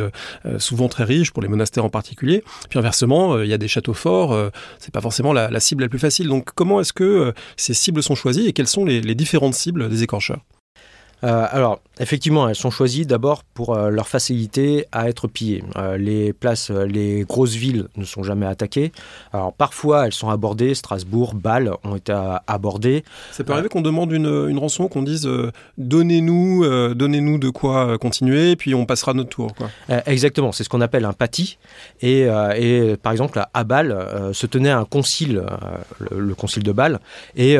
[0.59, 2.45] souvent très riches pour les monastères en particulier.
[2.69, 4.37] Puis inversement, il y a des châteaux forts,
[4.79, 6.29] c'est pas forcément la, cible la plus facile.
[6.29, 10.03] Donc comment est-ce que ces cibles sont choisies et quelles sont les, différentes cibles des
[10.03, 10.41] écorcheurs?
[11.25, 15.63] Euh, alors, effectivement, elles sont choisies d'abord pour euh, leur facilité à être pillées.
[15.77, 18.93] Euh, les places, les grosses villes ne sont jamais attaquées.
[19.33, 20.75] Alors, parfois, elles sont abordées.
[20.75, 22.13] Strasbourg, Bâle ont été
[22.47, 23.05] abordées.
[23.31, 25.29] Ça peut arriver qu'on demande une, rançon, qu'on dise
[25.79, 29.53] donnez-nous, donnez-nous de quoi continuer, puis on passera notre tour.
[30.07, 31.59] exactement, c'est ce qu'on appelle un pâti.
[32.01, 32.27] Et,
[33.03, 35.45] par exemple, à Bâle se tenait un concile,
[35.99, 37.01] le, le, concile de Bâle,
[37.37, 37.59] et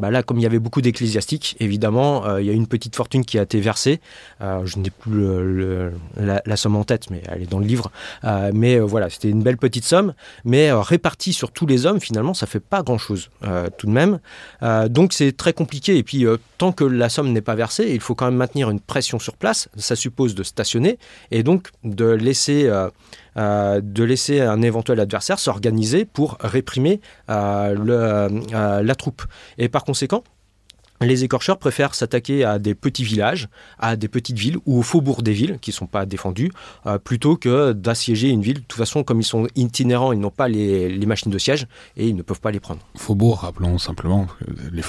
[0.00, 2.96] bah là, comme il y avait beaucoup d'ecclésiastiques, évidemment, euh, il y a une petite
[2.96, 4.00] fortune qui a été versée.
[4.40, 5.26] Euh, je n'ai plus
[6.16, 7.92] la, somme en tête, mais elle est dans le livre.
[8.24, 12.32] Euh, mais voilà, c'était une belle petite somme, mais répartie sur tous les hommes, finalement,
[12.32, 13.28] ça fait pas grand-chose
[13.76, 14.20] tout de même.
[14.88, 15.98] donc c'est très compliqué.
[15.98, 16.24] Et puis,
[16.56, 19.36] tant que la somme n'est pas versée, il faut quand même maintenir une pression sur
[19.36, 19.68] place.
[19.76, 20.98] Ça suppose de stationner
[21.30, 22.70] et donc de laisser
[23.36, 27.76] euh, de laisser un éventuel adversaire s'organiser pour réprimer euh,
[28.52, 29.22] euh, la troupe.
[29.58, 30.24] Et par conséquent,
[31.00, 35.22] les écorcheurs préfèrent s'attaquer à des petits villages, à des petites villes ou au faubourg
[35.22, 36.52] des villes qui ne sont pas défendus,
[37.04, 38.56] plutôt que d'assiéger une ville.
[38.56, 42.06] De toute façon, comme ils sont itinérants, ils n'ont pas les, machines de siège et
[42.06, 42.80] ils ne peuvent pas les prendre.
[42.96, 44.28] Faubourg, rappelons simplement,
[44.72, 44.82] les,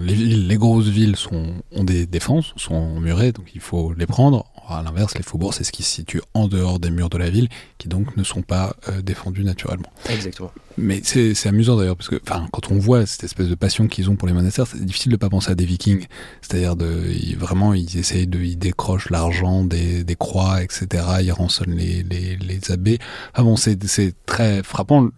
[0.00, 4.46] les, les, grosses villes sont, ont des défenses, sont murées, donc il faut les prendre
[4.68, 7.30] à l'inverse, les faubourgs, c'est ce qui se situe en dehors des murs de la
[7.30, 9.90] ville, qui donc ne sont pas euh, défendus naturellement.
[10.08, 10.52] Exactement.
[10.76, 14.16] Mais c'est amusant d'ailleurs, parce que quand on voit cette espèce de passion qu'ils ont
[14.16, 16.06] pour les monastères, c'est difficile de ne pas penser des vikings.
[16.40, 21.04] C'est-à-dire, de, vraiment, ils essayent de, ils décrochent l'argent des, croix, etc.
[21.22, 22.98] Ils rançonnent les abbés.
[23.34, 23.78] Ah bon, c'est
[24.26, 25.08] très frappant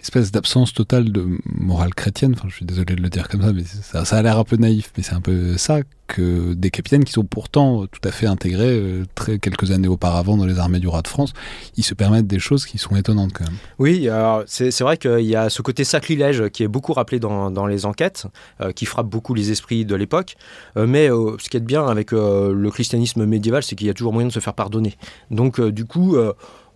[0.00, 2.34] l'espèce d'absence totale de morale chrétienne.
[2.48, 4.92] Je suis désolé de le dire comme ça, mais ça, a l'air un peu naïf,
[4.96, 8.76] mais c'est un peu ça que des capitaines qui sont pourtant tout à fait intégrés
[8.76, 11.32] euh, très, quelques années auparavant dans les armées du roi de France,
[11.76, 13.54] ils se permettent des choses qui sont étonnantes quand même.
[13.78, 14.08] Oui,
[14.46, 17.86] c'est vrai qu'il y a ce côté sacrilège qui est beaucoup rappelé dans, dans les
[17.86, 18.26] enquêtes,
[18.60, 20.34] euh, qui frappe beaucoup les esprits de l'époque.
[20.76, 24.12] Euh, mais ce qui est bien avec le christianisme médiéval, c'est qu'il y a toujours
[24.12, 24.96] moyen de se faire pardonner.
[25.30, 26.16] Donc du coup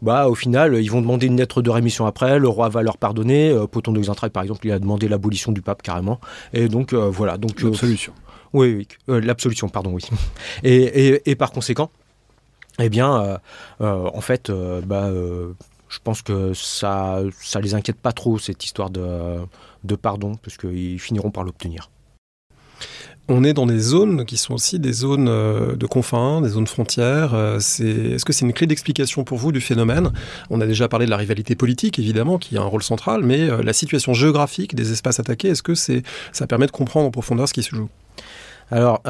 [0.05, 2.99] bah, au final, ils vont demander une lettre de rémission après, le roi va leur
[2.99, 3.51] pardonner.
[3.51, 6.21] Euh, Poton de Xantraille, par exemple, il a demandé l'abolition du pape carrément.
[6.53, 7.39] Et donc, euh, voilà.
[7.39, 8.13] Donc, euh, l'absolution.
[8.53, 10.05] oui, oui l'absolution, pardon, oui.
[10.63, 11.91] Et, par conséquent,
[12.79, 13.41] eh bien,
[13.81, 14.53] en fait,
[14.85, 15.11] bah,
[15.89, 19.39] je pense que ça ça les inquiète pas trop, cette histoire de,
[19.85, 21.89] de pardon, puisqu'ils finiront par l'obtenir
[23.29, 26.67] on est dans des zones qui sont aussi des zones euh, de confins, des zones
[26.67, 27.35] frontières.
[27.35, 30.13] Euh, est-ce que c'est une clé d'explication pour vous du phénomène?
[30.51, 33.49] On a déjà parlé de la rivalité politique, évidemment, qui a un rôle central, mais
[33.49, 37.49] euh, la situation géographique des espaces attaqués, est-ce que ça permet de comprendre en profondeur
[37.49, 37.89] ce qui se joue?
[38.71, 39.03] Alors,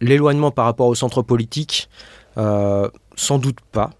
[0.00, 1.88] l'éloignement par rapport au centre politique,
[2.36, 3.90] sans doute pas.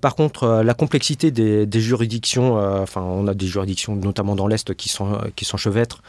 [0.00, 4.88] Par contre, la complexité des, juridictions, enfin, on a des juridictions, notamment dans l'Est, qui
[4.88, 6.02] sont s'enchevêtrent,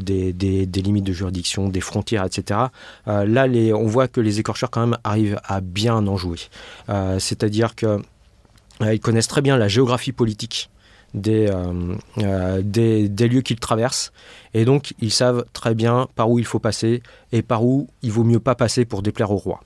[0.00, 2.60] des, limites de juridiction, des frontières, etc.
[3.06, 6.38] là, on voit que les écorcheurs, quand même, arrivent à bien en jouer.
[7.18, 8.00] C'est-à-dire que
[8.80, 10.70] ils connaissent très bien la géographie politique
[11.14, 11.50] des,
[12.62, 14.12] des, des, lieux qu'ils traversent.
[14.54, 18.12] Et donc, ils savent très bien par où il faut passer et par où il
[18.12, 19.60] vaut mieux pas passer pour déplaire au roi.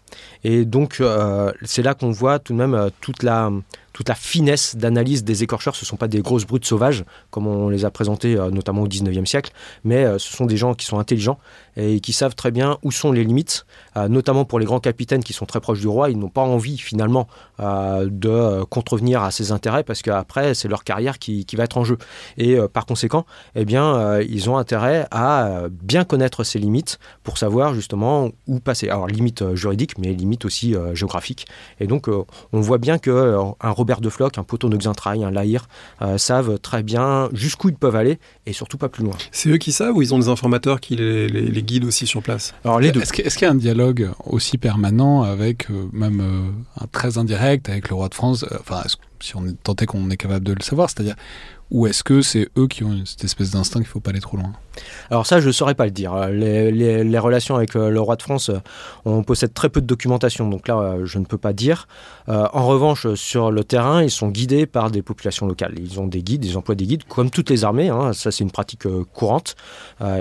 [0.44, 3.50] Et donc, euh, c'est là qu'on voit tout de même euh, toute la,
[3.96, 5.74] toute la finesse d'analyse des écorcheurs.
[5.74, 8.82] Ce ne sont pas des grosses brutes sauvages, comme on les a présentés euh, notamment
[8.82, 9.52] au 19e siècle,
[9.85, 11.38] mais ce sont des gens qui sont intelligents
[11.78, 13.66] et qui savent très bien où sont les limites,
[14.09, 16.11] notamment pour les grands capitaines qui sont très proches du roi.
[16.11, 17.26] Ils n'ont pas envie finalement
[17.59, 21.98] de contrevenir à ses intérêts parce qu'après, c'est leur carrière qui, va être en jeu.
[22.38, 27.74] Et par conséquent, eh bien, ils ont intérêt à bien connaître ses limites pour savoir
[27.74, 28.88] justement où passer.
[28.88, 31.46] Alors limite euh, juridique, mais limite aussi euh, géographique.
[31.80, 35.22] Et donc euh, on voit bien que un Robert de Floch, un Poton de Xintraille,
[35.22, 35.68] un Lahir
[36.16, 39.14] savent très bien jusqu'où ils peuvent aller et surtout pas plus loin.
[39.31, 42.53] C'est eux qui savent ou ils ont des informateurs qui les, guident aussi sur place?
[42.64, 43.01] Alors les deux.
[43.01, 47.94] Est-ce qu'il y a un dialogue aussi permanent avec même un très indirect avec le
[47.94, 48.44] roi de France?
[48.59, 48.83] Enfin,
[49.20, 51.14] si on est tenté qu'on est capable de le savoir, c'est-à-dire
[51.70, 54.20] ou est-ce que c'est eux qui ont cette espèce d'instinct qu'il ne faut pas aller
[54.20, 54.52] trop loin?
[55.11, 56.29] Alors ça, je ne saurais pas le dire.
[56.29, 58.59] Les, relations avec euh, le roi de France, euh,
[59.05, 61.88] on possède très peu de documentation, donc là, euh, je ne peux pas dire.
[62.29, 65.74] en revanche, sur le terrain, ils sont guidés par des populations locales.
[65.79, 68.12] Ils ont des guides, ils emploient des guides, comme toutes les armées, hein.
[68.12, 69.55] ça c'est une pratique courante.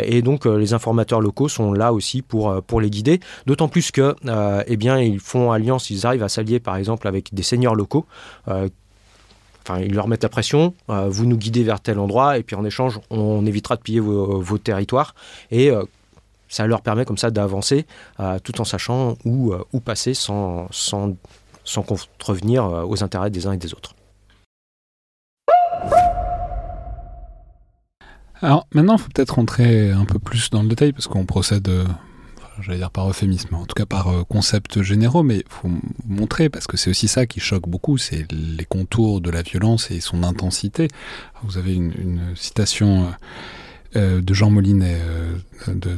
[0.01, 4.15] et donc, les informateurs locaux sont là aussi pour, pour les guider, d'autant plus que,
[4.67, 8.05] eh bien, ils font alliance, ils arrivent à s'allier par exemple avec des seigneurs locaux
[9.67, 12.55] Enfin, ils leur mettent la pression, euh, vous nous guidez vers tel endroit, et puis
[12.55, 15.15] en échange, on, évitera de piller vos, territoires.
[15.49, 15.83] Et euh,
[16.47, 17.87] ça leur permet comme ça d'avancer,
[18.19, 21.15] euh, tout en sachant où, passer sans, sans,
[21.63, 23.95] sans contrevenir aux intérêts des uns et des autres.
[28.41, 31.69] Alors maintenant, il faut peut-être rentrer un peu plus dans le détail parce qu'on procède
[32.61, 35.69] j'allais dire par euphémisme, en tout cas par euh, concept généraux, mais faut
[36.05, 39.91] montrer, parce que c'est aussi ça qui choque beaucoup, c'est les contours de la violence
[39.91, 40.87] et son intensité.
[41.43, 43.13] Vous avez une, une citation
[43.95, 45.37] euh, euh, de Jean Molinet euh,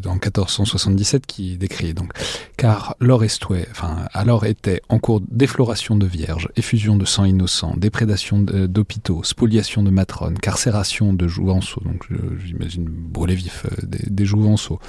[0.05, 2.11] en 1477 qui décrit donc
[2.55, 3.23] car l'or
[3.71, 9.83] enfin alors était en cours d'effloration de vierges, effusion de sang innocent, déprédation d'hôpitaux, spoliation
[9.83, 12.07] de matrones, carcération de jouvenceaux, donc
[12.43, 14.79] j'imagine brûler vif euh, des, des jouvenceaux,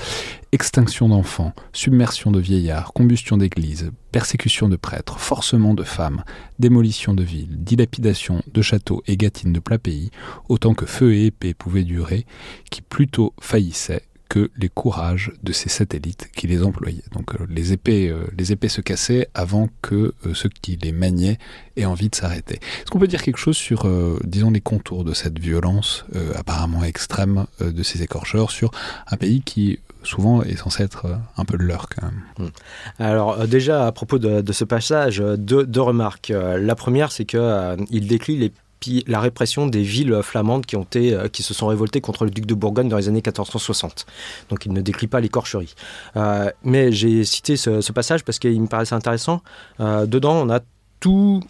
[0.52, 6.24] extinction d'enfants, submersion de vieillards, combustion d'églises, persécution de prêtres, forcement de femmes,
[6.58, 10.10] démolition de villes, dilapidation de châteaux et gâtines de plat pays,
[10.48, 12.26] autant que feu et épée pouvaient durer,
[12.70, 17.02] qui plutôt faillissaient que les courages de ces satellites qui les employaient.
[17.12, 20.92] Donc euh, les, épées, euh, les épées se cassaient avant que euh, ceux qui les
[20.92, 21.38] maniaient
[21.76, 22.56] aient envie de s'arrêter.
[22.56, 23.88] Est-ce qu'on peut dire quelque chose sur,
[24.24, 28.72] disons, les contours de cette violence apparemment extrême de ces écorcheurs sur
[29.06, 32.22] un pays qui souvent est censé être un peu de leur quand même.
[32.38, 33.02] Hmm.
[33.02, 36.32] Alors déjà à propos de, ce passage, deux, deux remarques.
[36.32, 38.52] la première c'est qu'il décrit les
[39.06, 42.88] la répression des villes flamandes qui, euh, se sont révoltées contre le duc de Bourgogne
[42.88, 44.06] dans les années 1460.
[44.50, 45.74] Donc il ne décrit pas l'écorcherie.
[46.16, 49.42] Euh, mais j'ai cité ce, passage parce qu'il me paraissait intéressant.
[49.80, 50.60] Euh, dedans, on a
[51.00, 51.42] tous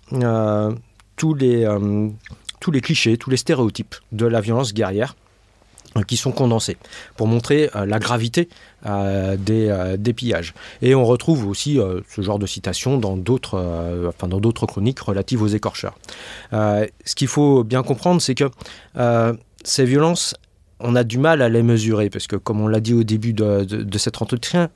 [1.35, 5.15] les clichés, tous les stéréotypes de la violence guerrière
[6.07, 6.77] qui sont condensés
[7.17, 8.49] pour montrer la gravité
[8.87, 10.55] euh, euh, des, pillages.
[10.83, 15.99] Et on retrouve aussi euh, ce genre de citation dans d'autres chroniques relatives aux écorcheurs.
[16.53, 18.45] ce qu'il faut bien comprendre, c'est que
[19.65, 20.37] ces violences,
[20.81, 23.33] on a du mal à les mesurer parce que, comme on l'a dit au début
[23.33, 23.67] de,
[23.99, 24.71] cet entretien,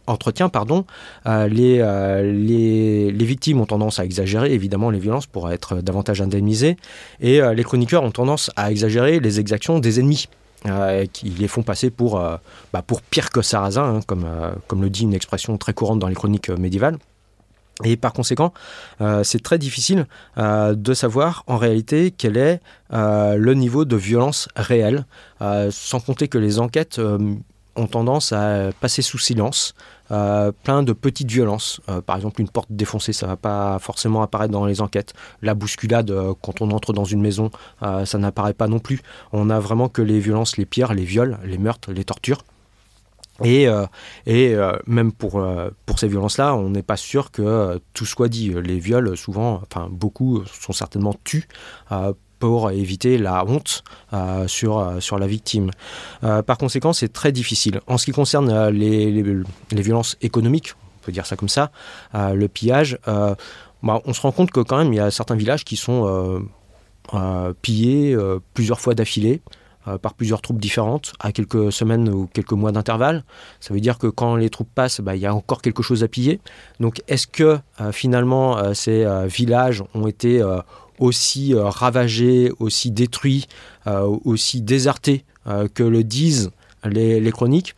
[1.48, 6.76] les, victimes ont tendance à exagérer, évidemment, les violences pour être davantage indemnisées,
[7.20, 10.28] et les chroniqueurs ont tendance à exagérer les exactions des ennemis.
[10.66, 12.36] Euh, qui les font passer pour, euh,
[12.72, 15.98] bah, pour pire que Sarrazin, hein, comme, euh, comme le dit une expression très courante
[15.98, 16.98] dans les chroniques médiévales.
[17.84, 18.52] Et par conséquent,
[19.24, 25.04] c'est très difficile de savoir en réalité quel est le niveau de violence réelle,
[25.40, 27.00] sans compter que les enquêtes
[27.76, 29.74] ont tendance à passer sous silence
[30.10, 31.80] euh, plein de petites violences.
[31.88, 35.14] Euh, par exemple, une porte défoncée, ça ne va pas forcément apparaître dans les enquêtes.
[35.40, 39.00] La bousculade, euh, quand on entre dans une maison, ça n'apparaît pas non plus.
[39.32, 42.42] On a vraiment que les violences les pires, les viols, les meurtres, les tortures.
[43.44, 43.66] Et,
[44.26, 44.56] et
[44.86, 45.44] même pour,
[45.86, 48.52] pour ces violences-là, on n'est pas sûr que tout soit dit.
[48.62, 51.48] Les viols, souvent, enfin beaucoup, sont certainement tus
[52.42, 55.70] pour éviter la honte euh, sur, euh, sur la victime.
[56.24, 57.80] Euh, par conséquent, c'est très difficile.
[57.86, 61.70] En ce qui concerne les, les, violences économiques, on peut dire ça comme ça,
[62.12, 63.36] le pillage, bah,
[64.04, 66.44] on se rend compte que quand même il y a certains villages qui sont
[67.62, 68.16] pillés
[68.54, 69.40] plusieurs fois d'affilée.
[70.00, 73.24] par plusieurs troupes différentes à quelques semaines ou quelques mois d'intervalle.
[73.60, 76.02] Ça veut dire que quand les troupes passent, bah, il y a encore quelque chose
[76.02, 76.40] à piller.
[76.80, 77.58] Donc est-ce que
[77.92, 80.42] finalement ces villages ont été
[81.02, 83.46] aussi ravagés, aussi détruits,
[83.86, 85.24] aussi désertés
[85.74, 86.50] que le disent
[86.84, 87.74] les, chroniques,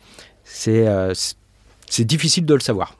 [0.68, 1.14] euh,
[1.88, 2.96] c'est difficile de le savoir.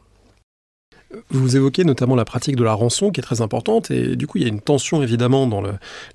[1.31, 4.39] Vous évoquez notamment la pratique de la rançon qui est très importante et du coup
[4.39, 5.63] il y a une tension évidemment dans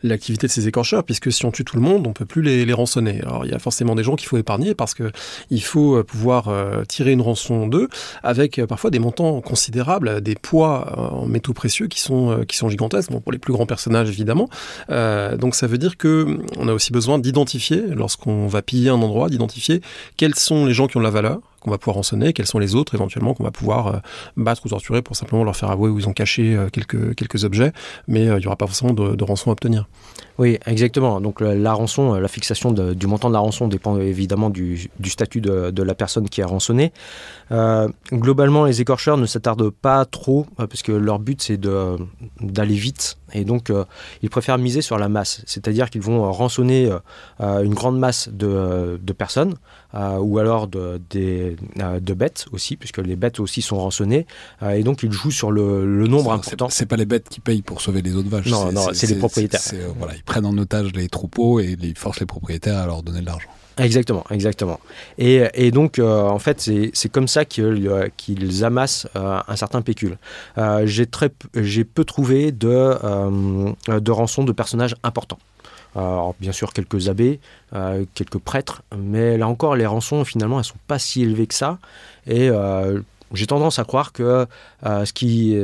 [0.03, 2.73] l'activité de ces écorcheurs puisque si on tue tout le monde on peut plus les,
[2.73, 3.21] rançonner.
[3.21, 5.11] Alors il y a forcément des gens qu'il faut épargner parce que
[5.49, 7.89] il faut euh, pouvoir euh, tirer une rançon d'eux
[8.23, 13.31] avec euh, parfois des montants considérables, des poids en métaux précieux qui sont, gigantesques pour
[13.31, 14.49] les plus grands personnages évidemment.
[14.89, 19.29] donc ça veut dire que on a aussi besoin d'identifier lorsqu'on va piller un endroit,
[19.29, 19.81] d'identifier
[20.17, 22.59] quels sont les gens qui ont de la valeur qu'on va pouvoir rançonner, quels sont
[22.59, 23.97] les autres éventuellement qu'on va pouvoir euh,
[24.37, 27.71] battre ou torturer pour simplement leur faire avouer où ils ont caché euh, quelques, objets,
[28.07, 29.87] mais euh, il n'y aura pas forcément de, rançon à obtenir.
[30.39, 31.19] Oui, exactement.
[31.19, 35.83] Donc la, rançon, la fixation du montant de la rançon dépend évidemment du, statut de,
[35.83, 36.93] la personne qui a rançonné.
[38.11, 43.43] globalement, les écorcheurs ne s'attardent pas trop, parce que leur but c'est d'aller vite, et
[43.43, 43.69] donc
[44.21, 46.89] ils préfèrent miser sur la masse, c'est-à-dire qu'ils vont rançonner
[47.39, 49.55] une grande masse de, de personnes,
[49.93, 54.25] ou alors de, des, de bêtes aussi, puisque les bêtes aussi sont rançonnées,
[54.61, 56.69] et donc ils jouent sur le, nombre important.
[56.69, 58.47] C'est pas les bêtes qui payent pour sauver les autres vaches.
[58.47, 59.59] Non, non, c'est les propriétaires.
[59.73, 63.03] Euh, voilà, ils prennent en otage les troupeaux et ils forcent les propriétaires à leur
[63.03, 63.49] donner de l'argent.
[63.77, 64.79] Exactement, exactement.
[65.17, 66.59] Et, donc, euh, en fait,
[66.93, 70.17] c'est comme ça qu'ils amassent euh, un certain pécule.
[70.85, 75.39] J'ai peu trouvé de, rançons de personnages importants.
[75.95, 77.39] Bien sûr, quelques abbés,
[77.73, 81.55] euh, quelques prêtres, mais là encore, les rançons, finalement, elles sont pas si élevées que
[81.55, 81.79] ça.
[82.27, 83.01] Et euh,
[83.33, 84.45] j'ai tendance à croire que
[84.85, 85.57] euh, ce qui,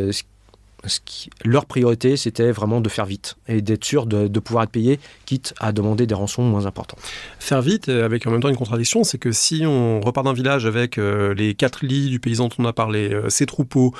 [1.43, 5.53] leur priorité, c'était vraiment de faire vite et d'être sûr de, pouvoir être payé, quitte
[5.59, 6.99] à demander des rançons moins importantes.
[7.39, 10.33] Faire vite, euh, avec en même temps une contradiction, c'est que si on repart d'un
[10.33, 13.93] village avec euh, les quatre lits du paysan dont on a parlé, euh, ses troupeaux,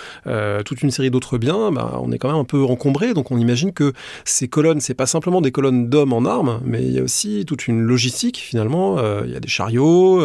[0.66, 3.14] toute une série d'autres biens, bah, on est quand même un peu encombré.
[3.14, 6.84] Donc on imagine que ces colonnes, c'est pas simplement des colonnes d'hommes en armes, mais
[6.84, 8.98] il y a aussi toute une logistique finalement.
[9.24, 10.22] il y a des chariots,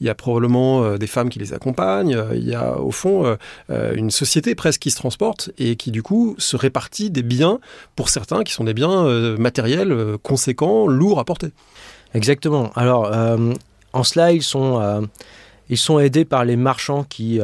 [0.00, 3.36] il y a probablement des femmes qui les accompagnent, il y a au fond
[3.68, 7.60] une société presque qui se transporte et qui du du coup, se répartit des biens,
[7.94, 11.50] pour certains, qui sont des biens euh, matériels euh, conséquents, lourds à porter.
[12.14, 12.72] Exactement.
[12.74, 13.52] Alors, euh,
[13.92, 14.80] en cela, ils sont,
[15.68, 17.38] ils sont aidés par les marchands qui,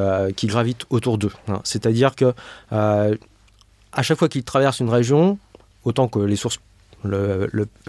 [0.44, 1.32] gravitent autour d'eux.
[1.48, 1.60] Hein.
[1.64, 2.32] C'est-à-dire que
[2.70, 5.38] à chaque fois qu'ils traversent une région,
[5.84, 6.58] autant que les sources
[7.04, 7.48] le,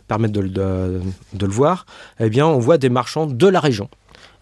[0.09, 1.85] permettent de, de, le voir,
[2.19, 3.89] eh bien, on voit des marchands de la région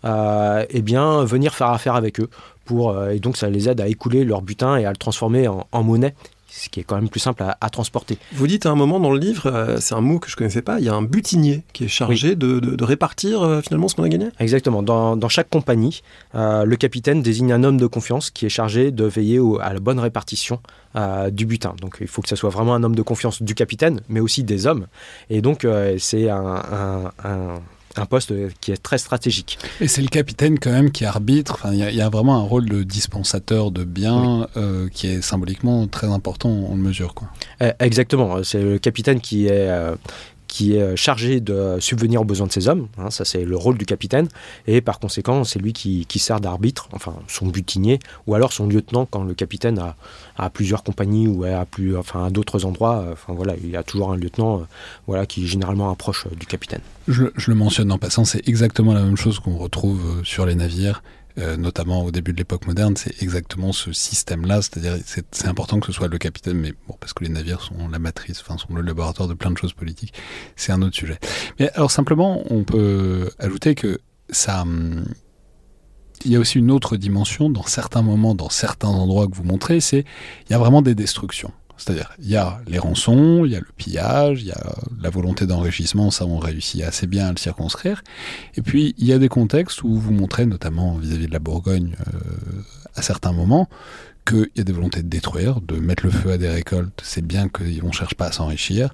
[0.04, 2.30] eh bien, venir faire affaire avec eux
[2.66, 5.48] pour, euh, et donc ça les aide à écouler leur butin et à le transformer
[5.48, 6.16] en, monnaie
[6.48, 8.18] ce qui est quand même plus simple à, transporter.
[8.32, 10.38] Vous dites à un moment dans le livre, euh, c'est un mot que je ne
[10.38, 13.96] connaissais pas, il y a un butinier qui est chargé de, répartir euh, finalement ce
[13.96, 14.28] qu'on a gagné?
[14.40, 14.82] Exactement.
[14.82, 16.02] Dans, chaque compagnie,
[16.34, 20.00] le capitaine désigne un homme de confiance qui est chargé de veiller à la bonne
[20.00, 20.62] répartition
[21.32, 21.76] du butin.
[21.82, 24.44] Donc il faut que ce soit vraiment un homme de confiance du capitaine, mais aussi
[24.46, 24.88] des hommes.
[25.30, 27.60] Et donc c'est un un
[28.04, 29.58] poste qui est très stratégique.
[29.80, 31.54] Et c'est le capitaine quand même qui arbitre.
[31.54, 35.88] Enfin, il y, a vraiment un rôle de dispensateur de biens euh, qui est symboliquement
[35.88, 37.14] très important, on le mesure.
[37.14, 37.30] Quoi.
[37.62, 38.44] Eh, exactement.
[38.44, 39.96] C'est le capitaine qui est, euh,
[40.56, 42.88] qui est chargé de subvenir aux besoins de ses hommes.
[42.98, 44.30] Hein, ça, c'est le rôle du capitaine.
[44.68, 49.06] Et par conséquent, c'est lui qui, sert d'arbitre, enfin son butinier, ou alors son lieutenant
[49.06, 49.98] quand le capitaine a,
[50.38, 53.06] a plusieurs compagnies ou à, plus, enfin, à d'autres endroits.
[53.12, 54.64] Enfin, voilà, il y a toujours un lieutenant euh,
[55.08, 56.80] voilà, qui généralement approche euh, du capitaine.
[57.10, 60.46] Je, je, le mentionne en passant, c'est exactement la même chose qu'on retrouve euh, sur
[60.46, 61.04] les navires.
[61.38, 64.62] Euh, notamment au début de l'époque moderne, c'est exactement ce système-là.
[64.62, 67.90] C'est-à-dire, c'est important que ce soit le capitaine, mais bon, parce que les navires sont
[67.90, 70.14] la matrice, enfin, sont le laboratoire de plein de choses politiques.
[70.56, 71.20] C'est un autre sujet.
[71.60, 74.64] Mais alors, simplement, on peut ajouter que ça,
[76.24, 79.44] il y a aussi une autre dimension dans certains moments, dans certains endroits que vous
[79.44, 80.06] montrez, c'est
[80.48, 81.52] il y a vraiment des destructions.
[81.78, 85.10] C'est-à-dire, il y a les rançons, il y a le pillage, il y a la
[85.10, 88.04] volonté d'enrichissement, ça on réussit assez bien à le circonscrire.
[88.56, 91.96] Et puis, il y a des contextes où vous montrez, notamment vis-à-vis de la Bourgogne,
[92.08, 92.20] euh,
[92.96, 93.68] à certains moments,
[94.26, 97.02] qu'il y a des volontés de détruire, de mettre le feu à des récoltes.
[97.04, 98.94] C'est bien qu'on ne cherche pas à s'enrichir.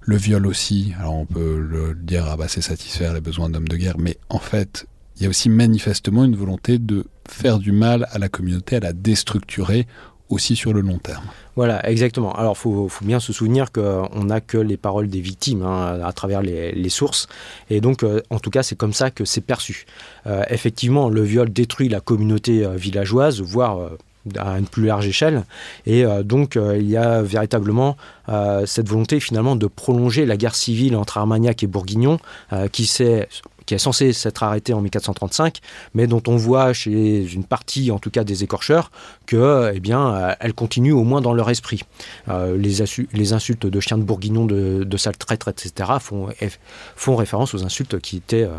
[0.00, 3.68] Le viol aussi, alors on peut le dire, ah bah c'est satisfaire les besoins d'hommes
[3.68, 7.70] de guerre, mais en fait, il y a aussi manifestement une volonté de faire du
[7.70, 9.86] mal à la communauté, à la déstructurer
[10.32, 11.24] aussi sur le long terme.
[11.54, 12.32] Voilà, exactement.
[12.34, 16.12] Alors, il faut, bien se souvenir qu'on n'a que les paroles des victimes hein, à
[16.12, 17.28] travers les, sources.
[17.70, 19.86] Et donc, euh, en tout cas, c'est comme ça que c'est perçu.
[20.26, 23.90] Euh, effectivement, le viol détruit la communauté euh, villageoise, voire
[24.38, 25.44] à une plus large échelle.
[25.84, 27.96] Et donc, il y a véritablement
[28.66, 32.18] cette volonté finalement de prolonger la guerre civile entre Armagnac et Bourguignon,
[32.70, 33.28] qui s'est
[33.66, 35.58] qui est censé s'être arrêté en 1435,
[35.94, 38.90] mais dont on voit chez une partie, en tout cas des écorcheurs,
[39.26, 41.82] que, eh bien, euh, elle continue au moins dans leur esprit.
[42.28, 46.28] Euh, les, insultes de chiens de bourguignon, de, de sale traître, etc., font,
[46.96, 48.50] font référence aux insultes qui étaient euh,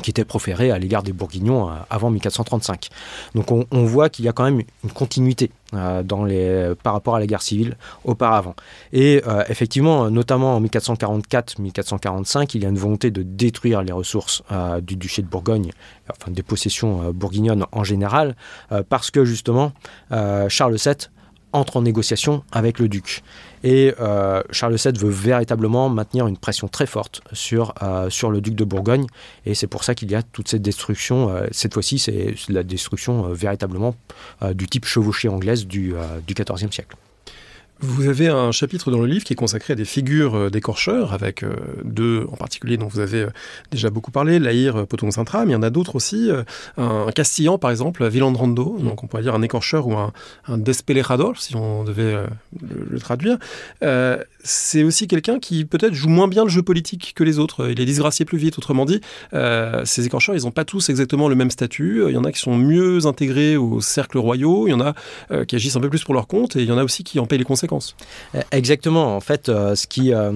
[0.00, 2.88] qui était proféré à l'égard des Bourguignons euh, avant 1435.
[3.34, 7.16] Donc on, voit qu'il y a quand même une continuité euh, dans les, par rapport
[7.16, 8.54] à la guerre civile auparavant.
[8.92, 14.42] Et euh, effectivement, notamment en 1444-1445, il y a une volonté de détruire les ressources
[14.82, 15.72] du duché de Bourgogne,
[16.10, 18.36] enfin des possessions bourguignonnes en général,
[18.88, 19.72] parce que justement,
[20.48, 21.08] Charles VII
[21.52, 23.22] entre en négociation avec le duc.
[23.64, 28.40] Et euh, Charles VII veut véritablement maintenir une pression très forte sur, euh, sur le
[28.40, 29.06] duc de Bourgogne.
[29.46, 31.30] Et c'est pour ça qu'il y a toute cette destruction.
[31.30, 33.94] Euh, cette fois-ci, c'est la destruction véritablement
[34.54, 35.94] du type chevauchée anglaise du,
[36.26, 36.96] du XIVe siècle.
[37.84, 41.12] Vous avez un chapitre dans le livre qui est consacré à des figures euh, d'écorcheurs,
[41.12, 43.30] avec euh, deux en particulier dont vous avez euh,
[43.72, 46.30] déjà beaucoup parlé, Laïr, Poton Sintra, mais il y en a d'autres aussi.
[46.76, 48.84] Un Castillan, par exemple, Villandrando, mm.
[48.84, 50.12] donc on pourrait dire un écorcheur ou un,
[50.46, 52.16] un despelerador, si on devait
[52.60, 53.38] le, traduire.
[54.44, 57.68] c'est aussi quelqu'un qui peut-être joue moins bien le jeu politique que les autres.
[57.68, 59.00] Il est disgracié plus vite, autrement dit.
[59.84, 62.04] ces écorcheurs, ils n'ont pas tous exactement le même statut.
[62.06, 64.94] Il y en a qui sont mieux intégrés aux cercles royaux, il y en a
[65.46, 67.18] qui agissent un peu plus pour leur compte, et il y en a aussi qui
[67.18, 67.71] en payent les conséquences.
[68.34, 69.16] Euh, exactement.
[69.16, 70.32] En fait, euh, ce qui, euh,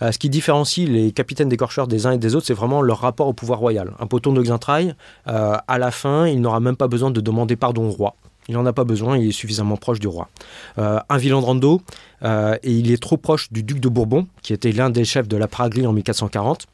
[0.00, 3.26] ce qui différencie les capitaines d'écorcheurs des uns et des autres, c'est vraiment leur rapport
[3.26, 3.92] au pouvoir royal.
[3.98, 4.94] Un poton de Xintrailles,
[5.26, 8.14] à la fin, il n'aura même pas besoin de demander pardon au roi.
[8.48, 10.28] Il n'en a pas besoin, il est suffisamment proche du roi.
[10.76, 11.80] un Villandrando,
[12.22, 15.36] et il est trop proche du duc de Bourbon, qui était l'un des chefs de
[15.36, 16.66] la Pragrie en 1440.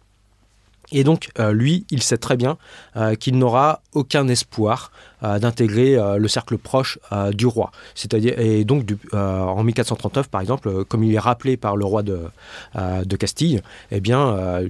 [0.93, 2.59] Et donc, euh, lui, il sait très bien
[2.97, 6.99] euh, qu'il n'aura aucun espoir euh, d'intégrer le cercle proche
[7.33, 7.71] du roi.
[7.95, 12.21] C'est-à-dire, et donc, en 1439, par exemple, comme il est rappelé par le roi de,
[12.75, 14.63] de Castille, eh bien,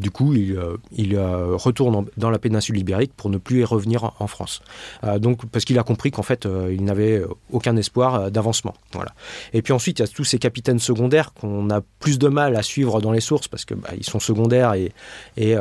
[0.00, 4.12] du coup, il, euh, euh, retourne dans la péninsule ibérique pour ne plus y revenir
[4.18, 4.62] en, France.
[5.04, 7.22] Euh, donc, parce qu'il a compris qu'en fait, il n'avait
[7.52, 8.74] aucun espoir d'avancement.
[8.92, 9.12] Voilà.
[9.52, 12.56] Et puis ensuite, il y a tous ces capitaines secondaires qu'on a plus de mal
[12.56, 15.56] à suivre dans les sources parce qu'ils bah, sont secondaires et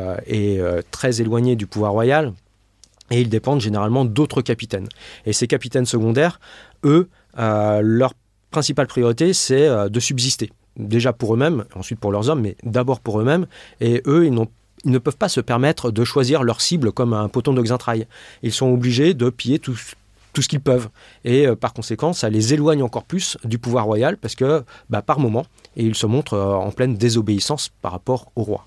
[0.92, 2.34] très éloignés du pouvoir royal.
[3.12, 4.88] Et ils dépendent généralement d'autres capitaines.
[5.26, 6.40] Et ces capitaines secondaires,
[6.86, 8.14] eux, leur
[8.52, 10.50] principale priorité, c'est de subsister
[10.80, 13.46] déjà pour eux-mêmes, ensuite pour leurs hommes, mais d'abord pour eux-mêmes.
[13.82, 14.34] Et eux, ils,
[14.86, 18.08] ne peuvent pas se permettre de choisir leur cible comme un poton de Xintraille.
[18.42, 20.90] Ils sont obligés de piller tout, ce qu'ils peuvent.
[21.26, 25.02] Et euh, par conséquent, ça les éloigne encore plus du pouvoir royal parce que, bah,
[25.02, 28.66] par moment, ils se montrent euh, en pleine désobéissance par rapport au roi.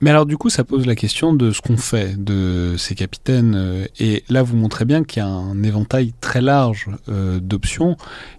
[0.00, 3.54] Mais alors du coup, ça pose la question de ce qu'on fait de ces capitaines.
[3.56, 7.96] Euh, et là, vous montrez bien qu'il y a un éventail très large euh, d'options.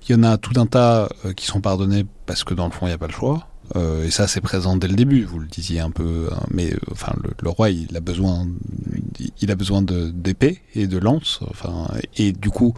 [0.07, 2.71] Il y en a tout un tas euh, qui sont pardonnés parce que dans le
[2.71, 3.47] fond, il n'y a pas le choix.
[3.75, 5.23] et ça, c'est présent dès le début.
[5.23, 6.29] Vous le disiez un peu.
[6.31, 8.45] Hein, mais enfin, le, roi, il a besoin,
[9.41, 11.39] il a besoin d'épée et de lance.
[11.49, 11.87] Enfin,
[12.17, 12.75] et du coup,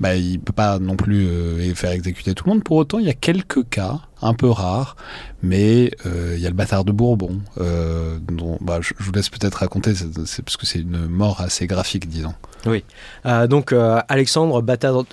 [0.00, 2.64] bah, il peut pas non plus euh, faire exécuter tout le monde.
[2.64, 4.96] Pour autant, il y a quelques cas un peu rares,
[5.42, 9.28] mais euh, il y a le bâtard de Bourbon, euh, dont bah, je, vous laisse
[9.28, 12.34] peut-être raconter, parce que c'est une mort assez graphique, disons.
[12.64, 12.82] Oui.
[13.48, 13.72] donc
[14.08, 15.04] Alexandre bâtard,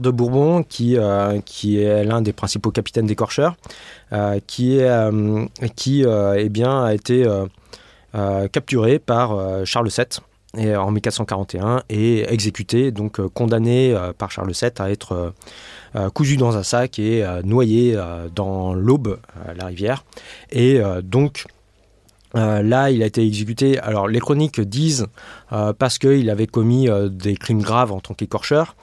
[0.00, 3.56] de Bourbon, qui, est l'un des principaux capitaines d'écorcheurs,
[4.46, 5.10] qui, est,
[5.76, 7.24] qui eh bien, a été
[8.50, 10.20] capturé par Charles VII
[10.58, 15.32] en 1441 et exécuté, donc euh, condamné euh, par Charles VII à être
[15.94, 17.98] euh, cousu dans un sac et noyé
[18.34, 19.18] dans l'Aube,
[19.56, 20.04] la rivière.
[20.52, 21.46] Et donc,
[22.34, 23.78] là, il a été exécuté.
[23.78, 25.06] Alors, les chroniques disent
[25.48, 28.76] parce qu'il avait commis des crimes graves en tant qu'écorcheur.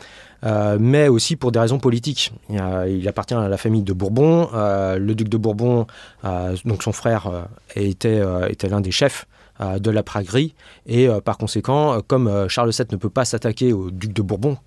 [0.80, 2.34] mais aussi pour des raisons politiques.
[2.50, 4.50] il appartient à la famille de Bourbon.
[4.54, 5.86] le duc de Bourbon,
[6.66, 7.46] donc son frère,
[7.76, 8.24] était,
[8.68, 10.56] l'un des chefs euh, de la praguerie.
[10.86, 14.22] Et euh, par conséquent, euh, comme Charles VII ne peut pas s'attaquer au duc de
[14.22, 14.58] Bourbon,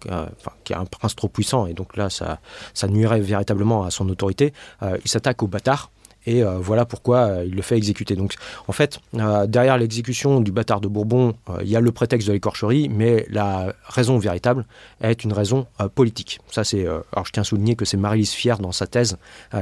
[0.65, 2.39] qui est un prince trop puissant, et donc là, ça,
[2.75, 5.91] ça nuirait véritablement à son autorité, il s'attaque au bâtard.
[6.29, 8.17] Et voilà pourquoi il le fait exécuter.
[8.17, 8.35] Donc,
[8.67, 8.99] en fait,
[9.47, 13.73] derrière l'exécution du bâtard de Bourbon, il y a le prétexte de l'écorcherie, mais la
[13.87, 14.67] raison véritable
[15.01, 16.41] est une raison politique.
[16.51, 16.85] Ça, c'est.
[16.85, 19.19] alors, je tiens à souligner que c'est Marie-Lise Fier dans sa thèse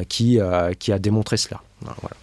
[0.09, 0.39] qui,
[0.79, 1.61] qui a démontré cela.
[1.83, 2.17] Voilà.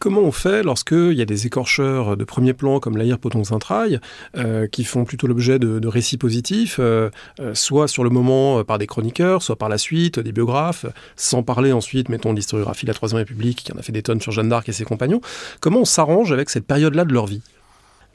[0.00, 4.00] Comment on fait lorsqu'il y a des écorcheurs de premier plan comme l'Aïr Poton Saint-Traille
[4.34, 8.78] euh, qui font plutôt l'objet de, récits positifs, euh, euh, soit sur le moment par
[8.78, 10.86] des chroniqueurs, soit par la suite des biographes,
[11.16, 14.02] sans parler ensuite, mettons, de l'historiographie de la Troisième République qui en a fait des
[14.02, 15.20] tonnes sur Jeanne d'Arc et ses compagnons.
[15.60, 17.42] Comment on s'arrange avec cette période-là de leur vie?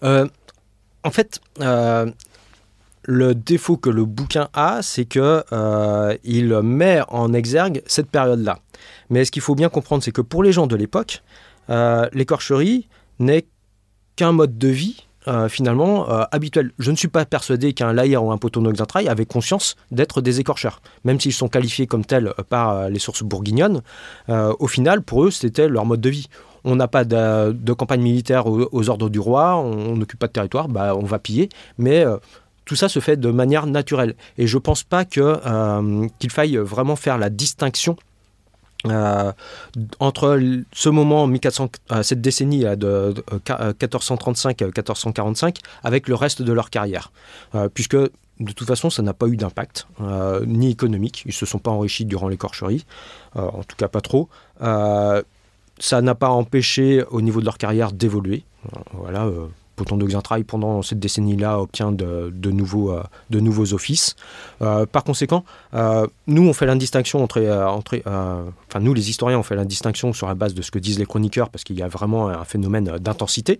[0.02, 1.40] En fait,
[3.08, 8.60] le défaut que le bouquin a, c'est que euh, il met en exergue cette période-là.
[9.10, 12.88] Mais ce qu'il faut bien comprendre, c'est que pour les gens de l'époque, euh, l'écorcherie
[13.20, 13.46] n'est
[14.16, 16.72] qu'un mode de vie euh, finalement habituel.
[16.78, 20.82] Je ne suis pas persuadé qu'un laïr ou un potonoxentrail avaient conscience d'être des écorcheurs,
[21.04, 23.82] même s'ils sont qualifiés comme tels par les sources bourguignonnes.
[24.28, 26.28] au final, pour eux, c'était leur mode de vie
[26.68, 30.68] on n'a pas de, campagne militaire aux, ordres du roi, on n'occupe pas de territoire,
[30.68, 31.50] bah, on va piller.
[31.78, 32.04] Mais
[32.66, 34.16] tout ça se fait de manière naturelle.
[34.38, 37.96] Et je ne pense pas euh, qu'il faille vraiment faire la distinction
[38.86, 39.32] euh,
[40.00, 40.40] entre
[40.72, 43.14] ce moment, 1400, euh, cette décennie de,
[43.48, 47.12] 1435-1445, avec le reste de leur carrière.
[47.74, 49.88] puisque de toute façon, ça n'a pas eu d'impact,
[50.46, 51.24] ni économique.
[51.26, 52.86] Ils ne se sont pas enrichis durant l'écorcherie,
[53.36, 54.28] en tout cas pas trop.
[54.60, 58.44] ça n'a pas empêché, au niveau de leur carrière, d'évoluer.
[58.92, 59.30] Voilà
[59.76, 64.16] Poton de Xintrail, pendant cette décennie-là, obtient de, nouveaux, euh, nouveaux offices.
[64.62, 67.42] Euh, par conséquent, euh, nous, on fait la distinction entre.
[67.42, 70.80] entre enfin, nous, les historiens, on fait la distinction sur la base de ce que
[70.80, 73.60] disent les chroniqueurs, parce qu'il y a vraiment un phénomène d'intensité.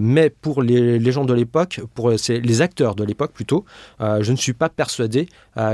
[0.00, 3.64] mais pour les, gens de l'époque, pour les acteurs de l'époque plutôt,
[4.00, 5.28] je ne suis pas persuadé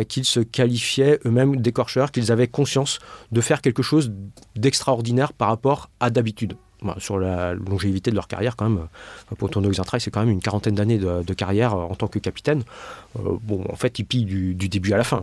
[0.08, 2.98] qu'ils se qualifiaient eux-mêmes d'écorcheurs, qu'ils avaient conscience
[3.32, 4.12] de faire quelque chose
[4.56, 6.56] d'extraordinaire par rapport à d'habitude.
[6.82, 8.86] Bah, sur la longévité de leur carrière, quand même,
[9.32, 12.06] euh, pour Tourneau Xintrail, c'est quand même une quarantaine d'années de, carrière euh, en tant
[12.06, 12.64] que capitaine.
[13.18, 15.22] Euh, bon, en fait, ils pillent du, début à la fin.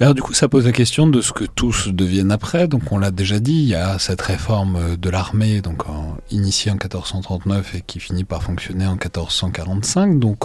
[0.00, 2.68] Alors, du coup, ça pose la question de ce que tous deviennent après.
[2.68, 5.82] Donc, on l'a déjà dit, il y a cette réforme de l'armée, donc
[6.30, 10.18] initiée en 1439 et qui finit par fonctionner en 1445.
[10.18, 10.44] Donc,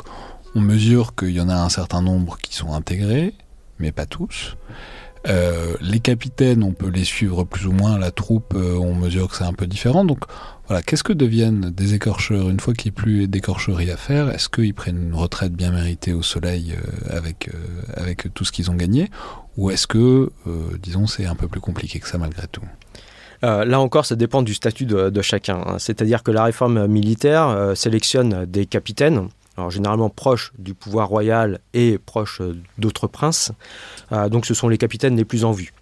[0.55, 3.33] on mesure qu'il y en a un certain nombre qui sont intégrés,
[3.79, 4.57] mais pas tous.
[5.27, 7.97] Euh, les capitaines, on peut les suivre plus ou moins.
[7.97, 10.05] La troupe, euh, on mesure que c'est un peu différent.
[10.05, 10.19] Donc
[10.67, 14.29] voilà, qu'est-ce que deviennent des écorcheurs une fois qu'il n'y a plus d'écorcherie à faire?
[14.29, 17.49] Est-ce qu'ils prennent une retraite bien méritée au soleil euh, avec,
[17.95, 19.09] avec tout ce qu'ils ont gagné?
[19.57, 20.31] Ou est-ce que,
[20.81, 22.61] disons, c'est un peu plus compliqué que ça malgré tout?
[23.41, 25.61] Là encore, ça dépend du statut de, chacun.
[25.65, 25.75] Hein.
[25.79, 29.27] C'est-à-dire que la réforme militaire sélectionne des capitaines
[29.69, 33.51] généralement proches du pouvoir royal et proches euh, d'autres princes.
[34.11, 35.73] Euh, donc ce sont les capitaines les plus en vue.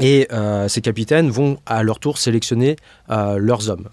[0.00, 2.76] Et euh, ces capitaines vont à leur tour sélectionner
[3.08, 3.88] leurs hommes.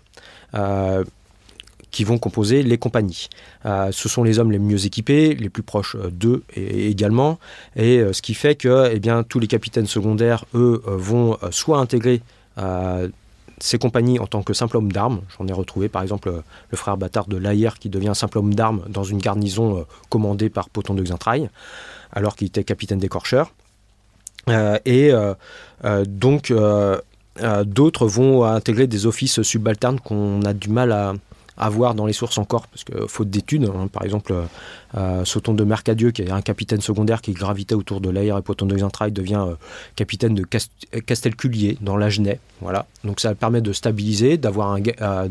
[1.92, 3.30] qui vont composer les compagnies.
[3.64, 7.40] ce sont les hommes les mieux équipés, les plus proches d'eux également,
[7.78, 9.00] et ce qui fait que eh
[9.30, 12.22] tous les capitaines secondaires, eux, vont soit intégrer
[13.60, 15.22] ses compagnies en tant que simple homme d'armes.
[15.38, 16.30] J'en ai retrouvé par exemple
[16.70, 20.50] le frère bâtard de Laïr qui devient simple homme d'armes dans une garnison euh, commandée
[20.50, 21.50] par Poton de Xintrail,
[22.12, 23.52] alors qu'il était capitaine des corcheurs.
[24.50, 26.54] Euh, et euh, donc
[27.66, 31.14] d'autres vont intégrer des offices subalternes qu'on a du mal à,
[31.58, 34.34] à voir dans les sources encore, parce que faute d'études, hein, par exemple,
[34.98, 38.42] euh, Sauton de Mercadieu, qui est un capitaine secondaire qui gravitait autour de l'air et
[38.42, 39.56] Poton de Xintrail, devient euh,
[39.96, 42.40] capitaine de Castelculier dans l'Agenais.
[42.62, 42.86] Voilà.
[43.04, 45.30] Donc ça permet de stabiliser, d'avoir un, euh,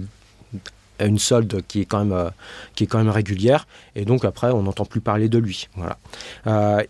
[1.01, 2.31] une solde qui est, quand même,
[2.75, 5.69] qui est quand même régulière, et donc après, on n'entend plus parler de lui.
[5.77, 6.85] Voilà.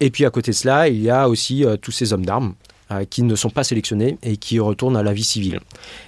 [0.00, 2.73] et puis à côté de cela, il y a aussi tous ces hommes d'armes euh,
[3.10, 5.60] qui ne sont pas sélectionnés et qui retournent à la vie civile.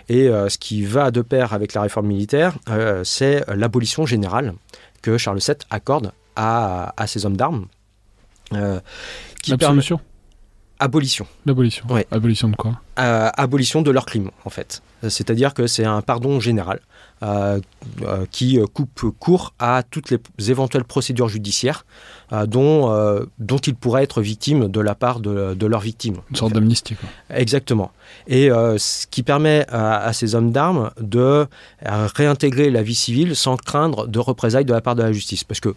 [0.09, 4.55] Et euh, ce qui va de pair avec la réforme militaire, euh, c'est l'abolition générale
[5.03, 7.67] que Charles VII accorde à, à ces hommes d'armes.
[9.49, 10.01] L'absolution?
[10.79, 11.27] Abolition.
[11.47, 11.87] L'abolition.
[12.11, 12.81] Abolition de quoi?
[12.97, 14.83] Abolition de leur crime, en fait.
[15.09, 16.81] C'est-à-dire que c'est un pardon général.
[17.23, 17.61] Euh,
[18.03, 21.87] euh, qui coupe court à toutes les éventuelles procédures judiciaires
[22.35, 22.95] euh, dont,
[23.39, 26.17] dont ils pourraient être victimes de la part de, de leurs victimes.
[26.29, 26.95] Une sorte d'amnistie.
[27.31, 27.91] Exactement.
[28.27, 31.47] Et ce qui permet à, ces hommes d'armes de
[31.81, 35.43] réintégrer la vie civile sans craindre de représailles de la part de la justice.
[35.43, 35.75] Parce que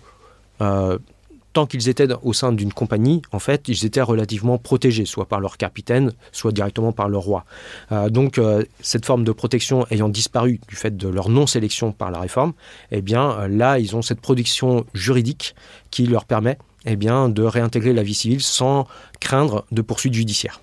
[1.54, 5.40] tant qu'ils étaient au sein d'une compagnie, en fait, ils étaient relativement protégés, soit par
[5.40, 7.46] leur capitaine, soit directement par le roi.
[7.92, 12.12] Euh, donc, euh, cette forme de protection ayant disparu du fait de leur non-sélection par
[12.12, 12.54] la réforme,
[12.92, 15.56] eh bien, euh, là, ils ont cette protection juridique
[15.92, 18.88] qui leur permet eh de réintégrer la vie civile sans
[19.20, 20.62] craindre de poursuites judiciaires.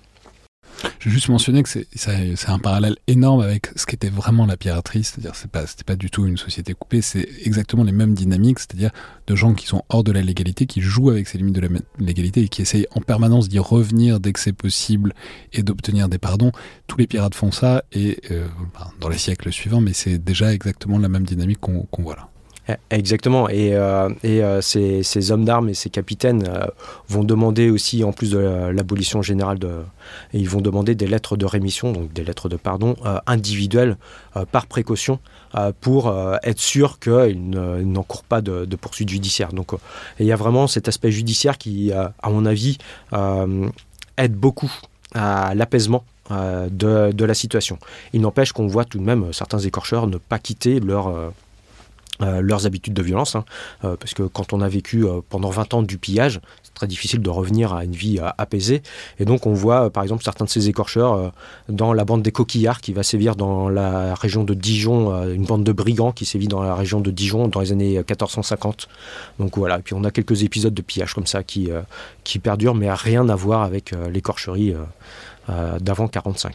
[0.99, 5.03] Je vais juste mentionner que c'est un parallèle énorme avec ce qu'était vraiment la piraterie,
[5.03, 8.59] c'est-à-dire c'est pas c'était pas du tout une société coupée, c'est exactement les mêmes dynamiques,
[8.59, 8.91] c'est-à-dire
[9.25, 11.69] de gens qui sont hors de la légalité, qui jouent avec ces limites de la
[11.99, 15.13] légalité et qui essayent en permanence d'y revenir dès que c'est possible
[15.53, 16.51] et d'obtenir des pardons.
[16.87, 18.47] Tous les pirates font ça et euh,
[18.99, 22.29] dans les siècles suivants, mais c'est déjà exactement la même dynamique qu'on voit là.
[22.69, 23.47] Eh, exactement.
[23.49, 26.65] Et, euh, euh, ces, hommes d'armes et ces capitaines euh,
[27.07, 29.59] vont demander aussi, en plus de l'abolition générale,
[30.33, 32.95] ils vont demander des lettres de rémission, donc des lettres de pardon
[33.25, 33.97] individuelles
[34.51, 35.19] par précaution
[35.81, 36.13] pour
[36.43, 39.53] être sûr qu'ils n'encourent pas de, poursuites judiciaires.
[39.53, 39.71] Donc
[40.19, 42.77] il y a vraiment cet aspect judiciaire qui, à mon avis,
[44.17, 44.71] aide beaucoup
[45.13, 47.79] à l'apaisement de, la situation.
[48.13, 51.33] Il n'empêche qu'on voit tout de même certains écorcheurs ne pas quitter leur
[52.23, 53.45] euh, leurs habitudes de violence, hein.
[53.83, 56.87] euh, parce que quand on a vécu euh, pendant 20 ans du pillage, c'est très
[56.87, 58.81] difficile de revenir à une vie apaisée.
[59.19, 61.31] Et donc on voit par exemple certains de ces écorcheurs
[61.69, 65.63] dans la bande des coquillards qui va sévir dans la région de Dijon, une bande
[65.63, 68.87] de brigands qui sévit dans la région de Dijon dans les années 1450.
[69.39, 71.69] Donc voilà, et puis on a quelques épisodes de pillage comme ça qui,
[72.23, 74.73] qui perdurent, mais rien à voir avec l'écorcherie
[75.79, 76.53] d'avant 45.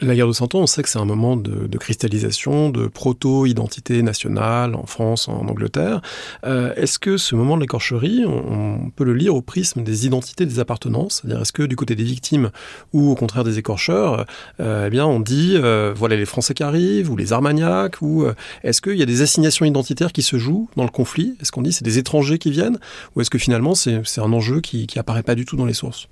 [0.00, 4.02] La guerre de Cent Ans, on sait que c'est un moment de, cristallisation, de proto-identité
[4.02, 6.02] nationale en France, en Angleterre.
[6.44, 10.46] Euh, est-ce que ce moment de l'écorcherie, on, peut le lire au prisme des identités,
[10.46, 11.20] des appartenances?
[11.22, 12.50] C'est-à-dire, est-ce que du côté des victimes
[12.92, 14.26] ou au contraire des écorcheurs,
[14.58, 18.26] euh, eh bien, on dit, euh, voilà les Français qui arrivent, ou les Armagnacs, ou
[18.64, 21.36] est-ce qu'il y a des assignations identitaires qui se jouent dans le conflit?
[21.40, 22.78] Est-ce qu'on dit c'est des étrangers qui viennent?
[23.14, 25.74] Ou est-ce que finalement c'est un enjeu qui, qui apparaît pas du tout dans les
[25.74, 26.08] sources?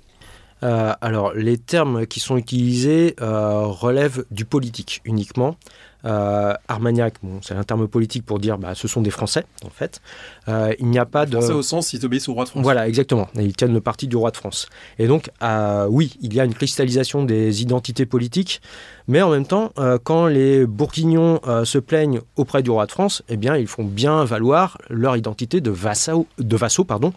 [0.63, 5.57] Alors, les termes qui sont utilisés euh, relèvent du politique uniquement.
[6.05, 10.01] Euh, Armagnac, c'est un terme politique pour dire bah, ce sont des Français, en fait.
[10.49, 11.37] Euh, il n'y a pas de.
[11.37, 12.63] Français au sens, ils obéissent au roi de France.
[12.63, 13.27] Voilà, exactement.
[13.35, 14.67] ils tiennent le parti du roi de France.
[14.99, 18.61] Et donc, euh, oui, il y a une cristallisation des identités politiques,
[19.07, 19.71] mais en même temps,
[20.03, 24.23] quand les Bourguignons se plaignent auprès du roi de France, eh bien, ils font bien
[24.23, 27.13] valoir leur identité de vassaux, de vassaux pardon,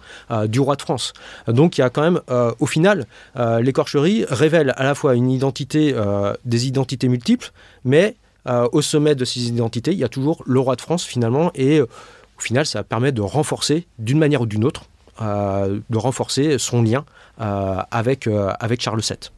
[0.46, 1.12] du roi de France.
[1.46, 2.20] Donc, il y a quand même,
[2.58, 3.06] au final,
[3.36, 5.94] l'écorcherie révèle à la fois une identité,
[6.44, 7.52] des identités multiples,
[7.84, 8.16] mais
[8.46, 11.50] euh, au sommet de ces identités, il y a toujours le roi de France finalement,
[11.54, 11.86] et euh,
[12.38, 14.84] au final, ça permet de renforcer, d'une manière ou d'une autre,
[15.22, 17.04] euh, de renforcer son lien
[17.38, 18.28] avec,
[18.60, 19.30] avec Charles VII.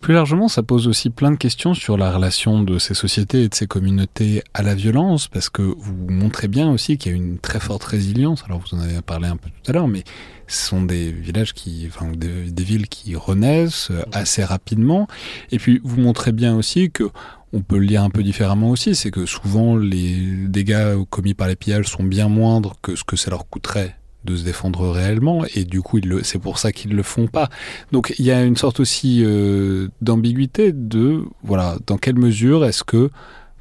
[0.00, 3.48] Plus largement, ça pose aussi plein de questions sur la relation de ces sociétés et
[3.48, 7.16] de ces communautés à la violence, parce que vous montrez bien aussi qu'il y a
[7.16, 8.44] une très forte résilience.
[8.44, 10.04] Alors vous en avez parlé un peu tout à l'heure, mais
[10.46, 15.06] ce sont des villages qui, enfin des, des villes qui renaissent assez rapidement.
[15.50, 17.10] Et puis vous montrez bien aussi que
[17.54, 20.16] on peut le lire un peu différemment aussi, c'est que souvent les
[20.48, 24.36] dégâts commis par les pillages sont bien moindres que ce que ça leur coûterait de
[24.36, 27.48] se défendre réellement et du coup c'est pour ça qu'ils le font pas.
[27.92, 32.82] Donc il y a une sorte aussi euh, d'ambiguïté de voilà dans quelle mesure est-ce
[32.82, 33.10] que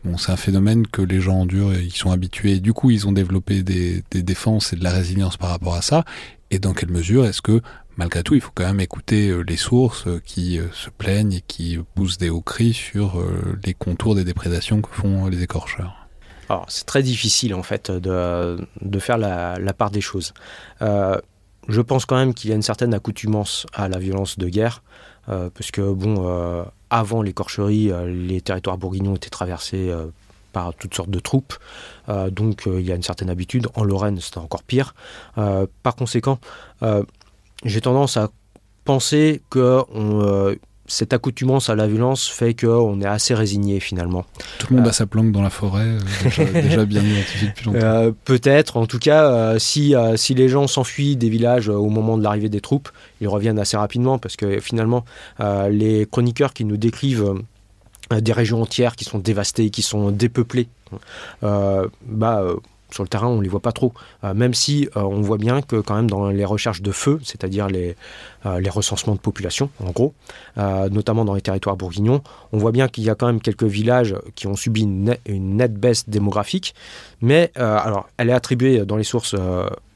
[0.03, 3.07] bon c'est un phénomène que les gens endurent et ils sont habitués du coup ils
[3.07, 6.05] ont développé des, des défenses et de la résilience par rapport à ça
[6.53, 7.61] et dans quelle mesure est-ce que
[7.97, 11.33] malgré tout, il faut quand même écouter euh, les sources euh, qui euh, se plaignent
[11.33, 13.23] et qui poussent des hauts cris sur
[13.63, 15.95] les contours des déprédations que font les écorcheurs?
[16.67, 20.33] C'est très difficile en fait de, de faire la, part des choses.
[20.79, 24.83] je pense quand même qu'il y a une certaine accoutumance à la violence de guerre,
[25.25, 29.91] parce que bon, avant l'écorcherie, les territoires bourguignons étaient traversés
[30.53, 31.53] par toutes sortes de troupes.
[32.31, 33.67] donc il y a une certaine habitude.
[33.75, 34.95] En Lorraine, c'était encore pire.
[35.35, 36.39] par conséquent,
[37.65, 38.29] j'ai tendance à
[38.85, 44.25] penser que euh, cette accoutumance à la violence fait qu'on est assez résigné finalement.
[44.59, 47.65] Tout le monde a euh, sa planque dans la forêt, euh, déjà, bien identifié depuis
[47.65, 48.13] longtemps.
[48.25, 52.49] Peut-être, en tout cas, si, si les gens s'enfuient des villages au moment de l'arrivée
[52.49, 52.89] des troupes,
[53.21, 55.05] ils reviennent assez rapidement parce que finalement,
[55.69, 57.33] les chroniqueurs qui nous décrivent
[58.21, 60.67] des régions entières qui sont dévastées, qui sont dépeuplées,
[61.41, 62.43] bah,
[62.93, 63.93] sur le terrain, on ne les voit pas trop.
[64.23, 67.19] Euh, même si euh, on voit bien que quand même dans les recherches de feu,
[67.23, 67.95] c'est-à-dire les,
[68.45, 70.13] euh, les recensements de population, en gros,
[70.55, 74.15] notamment dans les territoires bourguignons, on voit bien qu'il y a quand même quelques villages
[74.35, 76.75] qui ont subi une, nette baisse démographique.
[77.21, 79.35] Mais alors, elle est attribuée dans les sources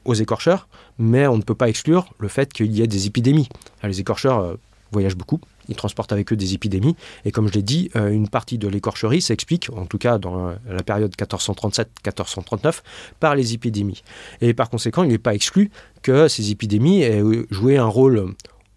[0.04, 3.48] aux écorcheurs, mais on ne peut pas exclure le fait qu'il y ait des épidémies.
[3.82, 4.56] Les écorcheurs
[4.90, 6.96] voyagent beaucoup, ils transportent avec eux des épidémies.
[7.24, 10.54] Et comme je l'ai dit, euh, une partie de l'écorcherie s'explique, en tout cas dans
[10.68, 12.82] la période 1437-1439,
[13.20, 14.02] par les épidémies.
[14.40, 15.70] Et par conséquent, il n'est pas exclu
[16.02, 18.34] que ces épidémies aient joué un rôle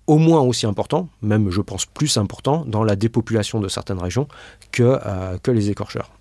[0.07, 4.27] au moins aussi important, même je pense plus important, dans la dépopulation de certaines régions
[4.71, 6.11] que, euh, les écorcheurs.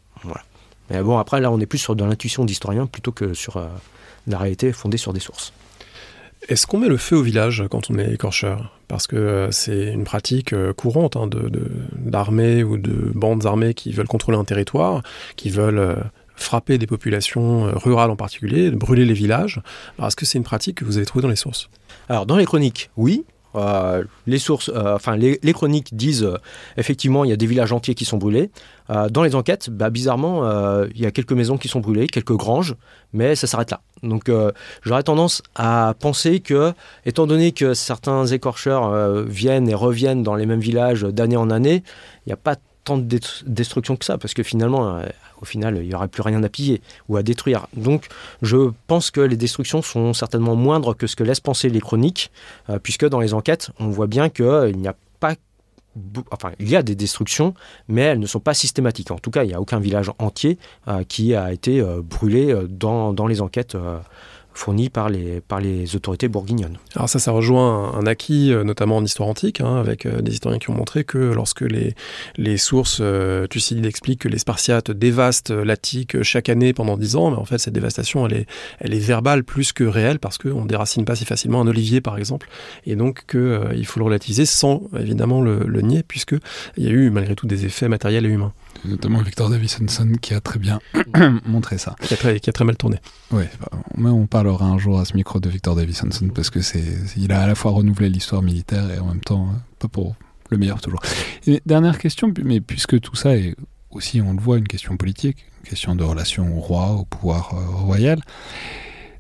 [0.91, 3.67] Mais bon, après, là, on est plus sur de l'intuition d'historien plutôt que sur euh,
[4.27, 5.53] la réalité fondée sur des sources.
[6.49, 8.73] Est-ce qu'on met le feu au village quand on est écorcheur?
[8.89, 11.29] Parce que euh, c'est une pratique euh, courante hein,
[11.95, 15.03] d'armées ou de bandes armées qui veulent contrôler un territoire,
[15.37, 15.97] qui veulent euh,
[16.35, 19.61] frapper des populations rurales en particulier, brûler les villages.
[20.03, 21.69] Est-ce que c'est une pratique que vous avez trouvée dans les sources?
[22.09, 23.25] Alors dans les chroniques, oui.
[23.55, 26.29] Les sources, enfin les, chroniques disent
[26.77, 28.51] effectivement il y a des villages entiers qui sont brûlés.
[28.89, 30.45] dans les enquêtes, bah, bizarrement,
[30.95, 32.77] il y a quelques maisons qui sont brûlées, quelques granges,
[33.13, 33.81] mais ça s'arrête là.
[34.03, 34.31] Donc
[34.83, 36.73] j'aurais tendance à penser que,
[37.05, 41.83] étant donné que certains écorcheurs viennent et reviennent dans les mêmes villages d'année en année,
[42.27, 45.07] il n'y a pas tant de destruction que ça, parce que finalement, euh,
[45.41, 47.67] au final, il n'y aurait plus rien à piller ou à détruire.
[47.77, 48.09] Donc,
[48.43, 52.31] je pense que les destructions sont certainement moindres que ce que laissent penser les chroniques,
[52.69, 55.35] euh, puisque dans les enquêtes, on voit bien qu'il euh, n'y a pas
[56.31, 57.53] Enfin, il y a des destructions,
[57.89, 59.11] mais elles ne sont pas systématiques.
[59.11, 60.57] En tout cas, il n'y a aucun village entier
[61.09, 63.77] qui a été brûlé dans, les enquêtes
[64.61, 66.79] fournis par les, par les autorités bourguignonnes.
[66.95, 70.33] Alors ça, ça rejoint un, acquis, euh, notamment en histoire antique, hein, avec euh, des
[70.33, 71.95] historiens qui ont montré que lorsque les,
[72.37, 77.31] les sources, euh, Thucydide explique que les Spartiates dévastent l'Attique chaque année pendant dix ans,
[77.31, 78.47] mais en fait cette dévastation, elle est,
[78.81, 82.03] elle est verbale plus que réelle, parce qu'on ne déracine pas si facilement un olivier,
[82.03, 82.49] par exemple,
[82.87, 87.11] et donc qu'il faut le relativiser sans évidemment le, le nier, puisqu'il y a eu
[87.11, 88.53] malgré tout des effets matériels et humains
[88.85, 89.87] notamment Victor Davisson
[90.21, 90.81] qui a très bien
[91.47, 91.97] montré ça.
[92.03, 92.99] Qui a très, qui a très mal tourné.
[93.31, 93.45] Oui,
[93.97, 96.85] mais on parlera un jour à ce micro de Victor Davisson parce que c'est,
[97.17, 100.17] il a à la fois renouvelé l'histoire militaire et en même temps, euh, pas pour
[100.51, 101.01] le meilleur toujours.
[101.47, 103.55] Et dernière question, mais puisque tout ça est
[103.91, 107.55] aussi, on le voit, une question politique, une question de relation au roi, au pouvoir
[107.55, 108.21] euh, royal.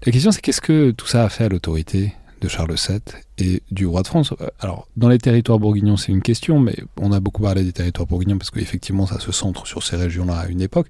[0.07, 2.15] La question, c'est qu'est-ce que tout ça a fait à l'autorité?
[2.41, 3.01] De Charles VII
[3.39, 4.33] et du roi de France.
[4.41, 7.73] Euh, alors, dans les territoires bourguignons, c'est une question, mais on a beaucoup parlé des
[7.73, 10.89] territoires bourguignons parce qu'effectivement, ça se centre sur ces régions-là à une époque.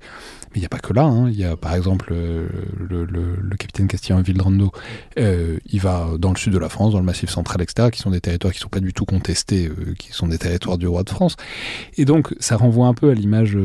[0.53, 1.05] Mais il n'y a pas que là.
[1.05, 1.31] Hein.
[1.31, 4.73] Il y a par exemple euh, le, capitaine Castillan Vildrando,
[5.19, 8.01] euh, il va dans le sud de la France, dans le massif central, etc., qui
[8.01, 10.77] sont des territoires qui ne sont pas du tout contestés, euh, qui sont des territoires
[10.77, 11.37] du roi de France.
[11.99, 13.57] Et donc, ça renvoie un peu à l'image.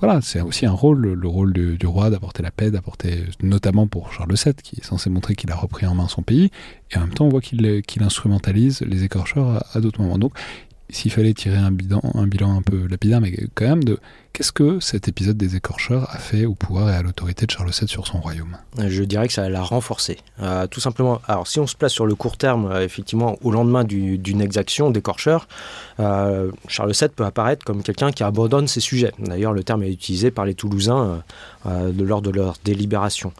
[0.00, 4.12] voilà, c'est aussi un rôle, le rôle du roi d'apporter la paix, d'apporter, notamment pour
[4.12, 6.50] Charles VII, qui est censé montrer qu'il a repris en main son pays.
[6.90, 10.18] Et en même temps, qu'il instrumentalise les écorcheurs à, d'autres moments.
[10.18, 10.32] Donc,
[10.90, 13.98] s'il fallait tirer un bilan, un peu lapidaire, mais quand même, de
[14.32, 17.70] qu'est-ce que cet épisode des écorcheurs a fait au pouvoir et à l'autorité de Charles
[17.70, 18.56] VII sur son royaume?
[18.78, 20.18] Je dirais que ça l'a renforcé.
[20.42, 23.50] Euh, tout simplement, alors si on se place sur le court terme, euh, effectivement, au
[23.50, 25.48] lendemain d'une exaction d'écorcheurs,
[26.00, 29.12] euh, Charles VII peut apparaître comme quelqu'un qui abandonne ses sujets.
[29.18, 31.22] D'ailleurs, le terme est utilisé par les Toulousains
[31.64, 33.32] lors de leur délibération.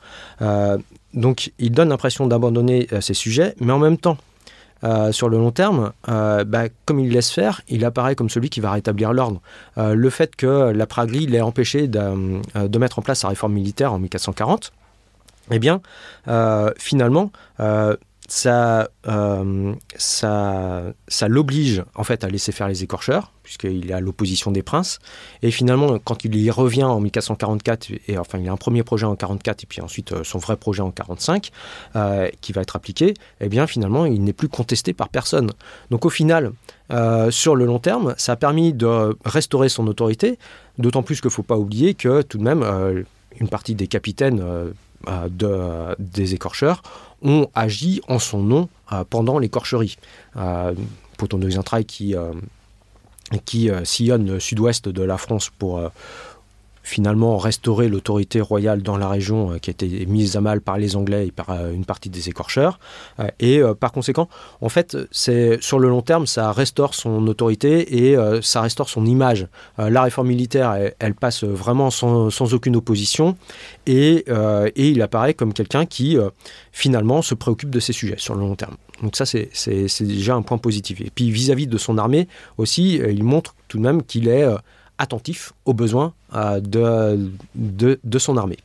[1.14, 4.18] Donc, il donne l'impression d'abandonner ses sujets, mais en même temps,
[4.84, 8.50] euh, sur le long terme, euh, bah, comme il laisse faire, il apparaît comme celui
[8.50, 9.40] qui va rétablir l'ordre.
[9.78, 13.94] Euh, le fait que la Praglie l'ait empêché de, mettre en place sa réforme militaire
[13.94, 14.72] en 1440,
[15.50, 15.80] eh bien,
[16.76, 17.30] finalement,
[18.28, 24.00] ça, euh, ça, ça l'oblige en fait à laisser faire les écorcheurs, puisqu'il est à
[24.00, 24.98] l'opposition des princes.
[25.42, 29.04] Et finalement, quand il y revient en 1444, et enfin il a un premier projet
[29.04, 31.50] en 44 et puis ensuite euh, son vrai projet en 45,
[31.96, 35.50] euh, qui va être appliqué, eh bien finalement il n'est plus contesté par personne.
[35.90, 36.52] Donc au final,
[37.30, 40.38] sur le long terme, ça a permis de restaurer son autorité,
[40.78, 42.62] d'autant plus qu'il ne faut pas oublier que tout de même
[43.40, 44.44] une partie des capitaines
[45.30, 46.82] de, des écorcheurs
[47.24, 49.96] ont agi en son nom euh, pendant l'écorcherie.
[50.36, 50.74] Euh,
[51.16, 52.32] Poton de Xintrailles qui, euh,
[53.44, 55.80] qui sillonne sud-ouest de la France pour
[56.84, 60.76] finalement restaurer l'autorité royale dans la région euh, qui a été mise à mal par
[60.76, 62.78] les Anglais et par euh, une partie des écorcheurs.
[63.18, 64.28] Euh, et par conséquent,
[64.60, 69.06] en fait, c'est sur le long terme, ça restaure son autorité et ça restaure son
[69.06, 69.46] image.
[69.78, 73.36] la réforme militaire, elle, passe vraiment sans, aucune opposition
[73.86, 74.24] et,
[74.76, 76.18] et il apparaît comme quelqu'un qui
[76.72, 78.76] finalement se préoccupe de ces sujets sur le long terme.
[79.02, 81.00] Donc ça, c'est déjà un point positif.
[81.00, 82.28] Et puis vis-à-vis -vis de son armée
[82.58, 84.46] aussi, il montre tout de même qu'il est
[84.98, 86.60] attentif aux besoins euh,
[87.54, 88.58] de, son armée.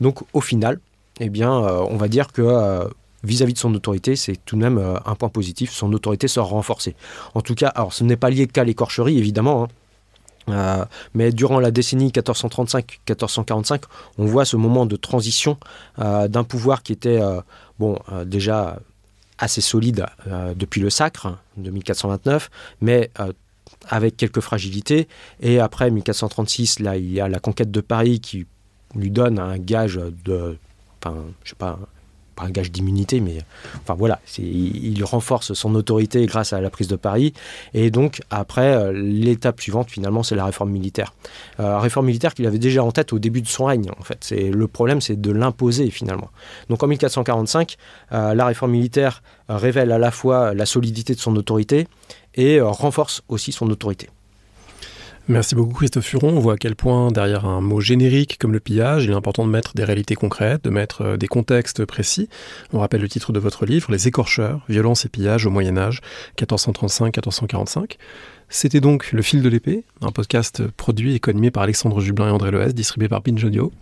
[0.00, 0.80] Donc au final,
[1.20, 2.84] eh bien, euh, on va dire que euh,
[3.24, 5.72] vis-à-vis de son autorité, c'est tout de même un point positif.
[5.72, 6.94] Son autorité sera renforcée.
[7.34, 9.68] En tout cas, ce n'est pas lié qu'à l'écorcherie, évidemment.
[10.48, 10.86] Hein.
[11.14, 13.82] mais durant la décennie 1435-1445,
[14.18, 15.58] on voit ce moment de transition
[15.98, 17.20] d'un pouvoir qui était
[17.80, 18.78] bon déjà
[19.38, 20.06] assez solide
[20.54, 22.48] depuis le sacre de 1429,
[22.80, 23.10] mais
[23.88, 25.08] avec quelques fragilités.
[25.40, 28.46] Et après 1436, là, il y a la conquête de Paris qui
[28.94, 30.56] lui donne un gage de,
[31.00, 31.78] enfin, je sais pas,
[32.36, 33.38] pas un gage d'immunité, mais
[33.82, 37.32] enfin voilà, il, renforce son autorité grâce à la prise de Paris.
[37.74, 41.14] Et donc après, euh, l'étape suivante finalement, c'est la réforme militaire.
[41.60, 43.90] Euh, réforme militaire qu'il avait déjà en tête au début de son règne.
[43.98, 46.30] En fait, le problème, c'est de l'imposer finalement.
[46.68, 47.76] Donc en 1445,
[48.12, 51.88] euh, la réforme militaire révèle à la fois la solidité de son autorité
[52.34, 54.08] et renforce aussi son autorité.
[55.28, 56.36] Merci beaucoup Christophe Furon.
[56.36, 59.44] On voit à quel point derrière un mot générique comme le pillage, il est important
[59.44, 62.28] de mettre des réalités concrètes, de mettre euh, des contextes précis.
[62.72, 66.00] On rappelle le titre de votre livre, Les écorcheurs, violence et pillage au Moyen Âge,
[66.38, 67.96] 1435-1445.
[68.48, 72.30] C'était donc Le fil de l'épée, un podcast produit et connu par Alexandre Jublin et
[72.30, 73.72] André Loès, distribué par Binge Audio.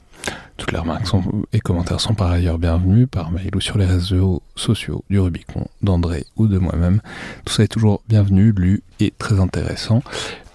[0.56, 1.06] Toutes les remarques
[1.52, 5.66] et commentaires sont par ailleurs bienvenus par mail ou sur les réseaux sociaux du Rubicon,
[5.82, 7.02] d'André ou de moi-même.
[7.44, 10.02] Tout ça est toujours bienvenu, lu et très intéressant.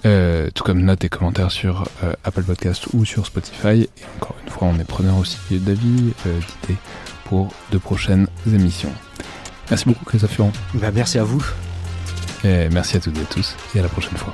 [0.05, 3.81] Euh, tout comme notes et commentaires sur euh, Apple Podcast ou sur Spotify.
[3.81, 6.79] Et encore une fois, on est preneur aussi d'avis, euh, d'idées
[7.25, 8.93] pour de prochaines émissions.
[9.69, 10.51] Merci beaucoup, Christophe Furon.
[10.75, 11.43] Bah, merci à vous.
[12.45, 14.33] Et merci à toutes et à tous, et à la prochaine fois.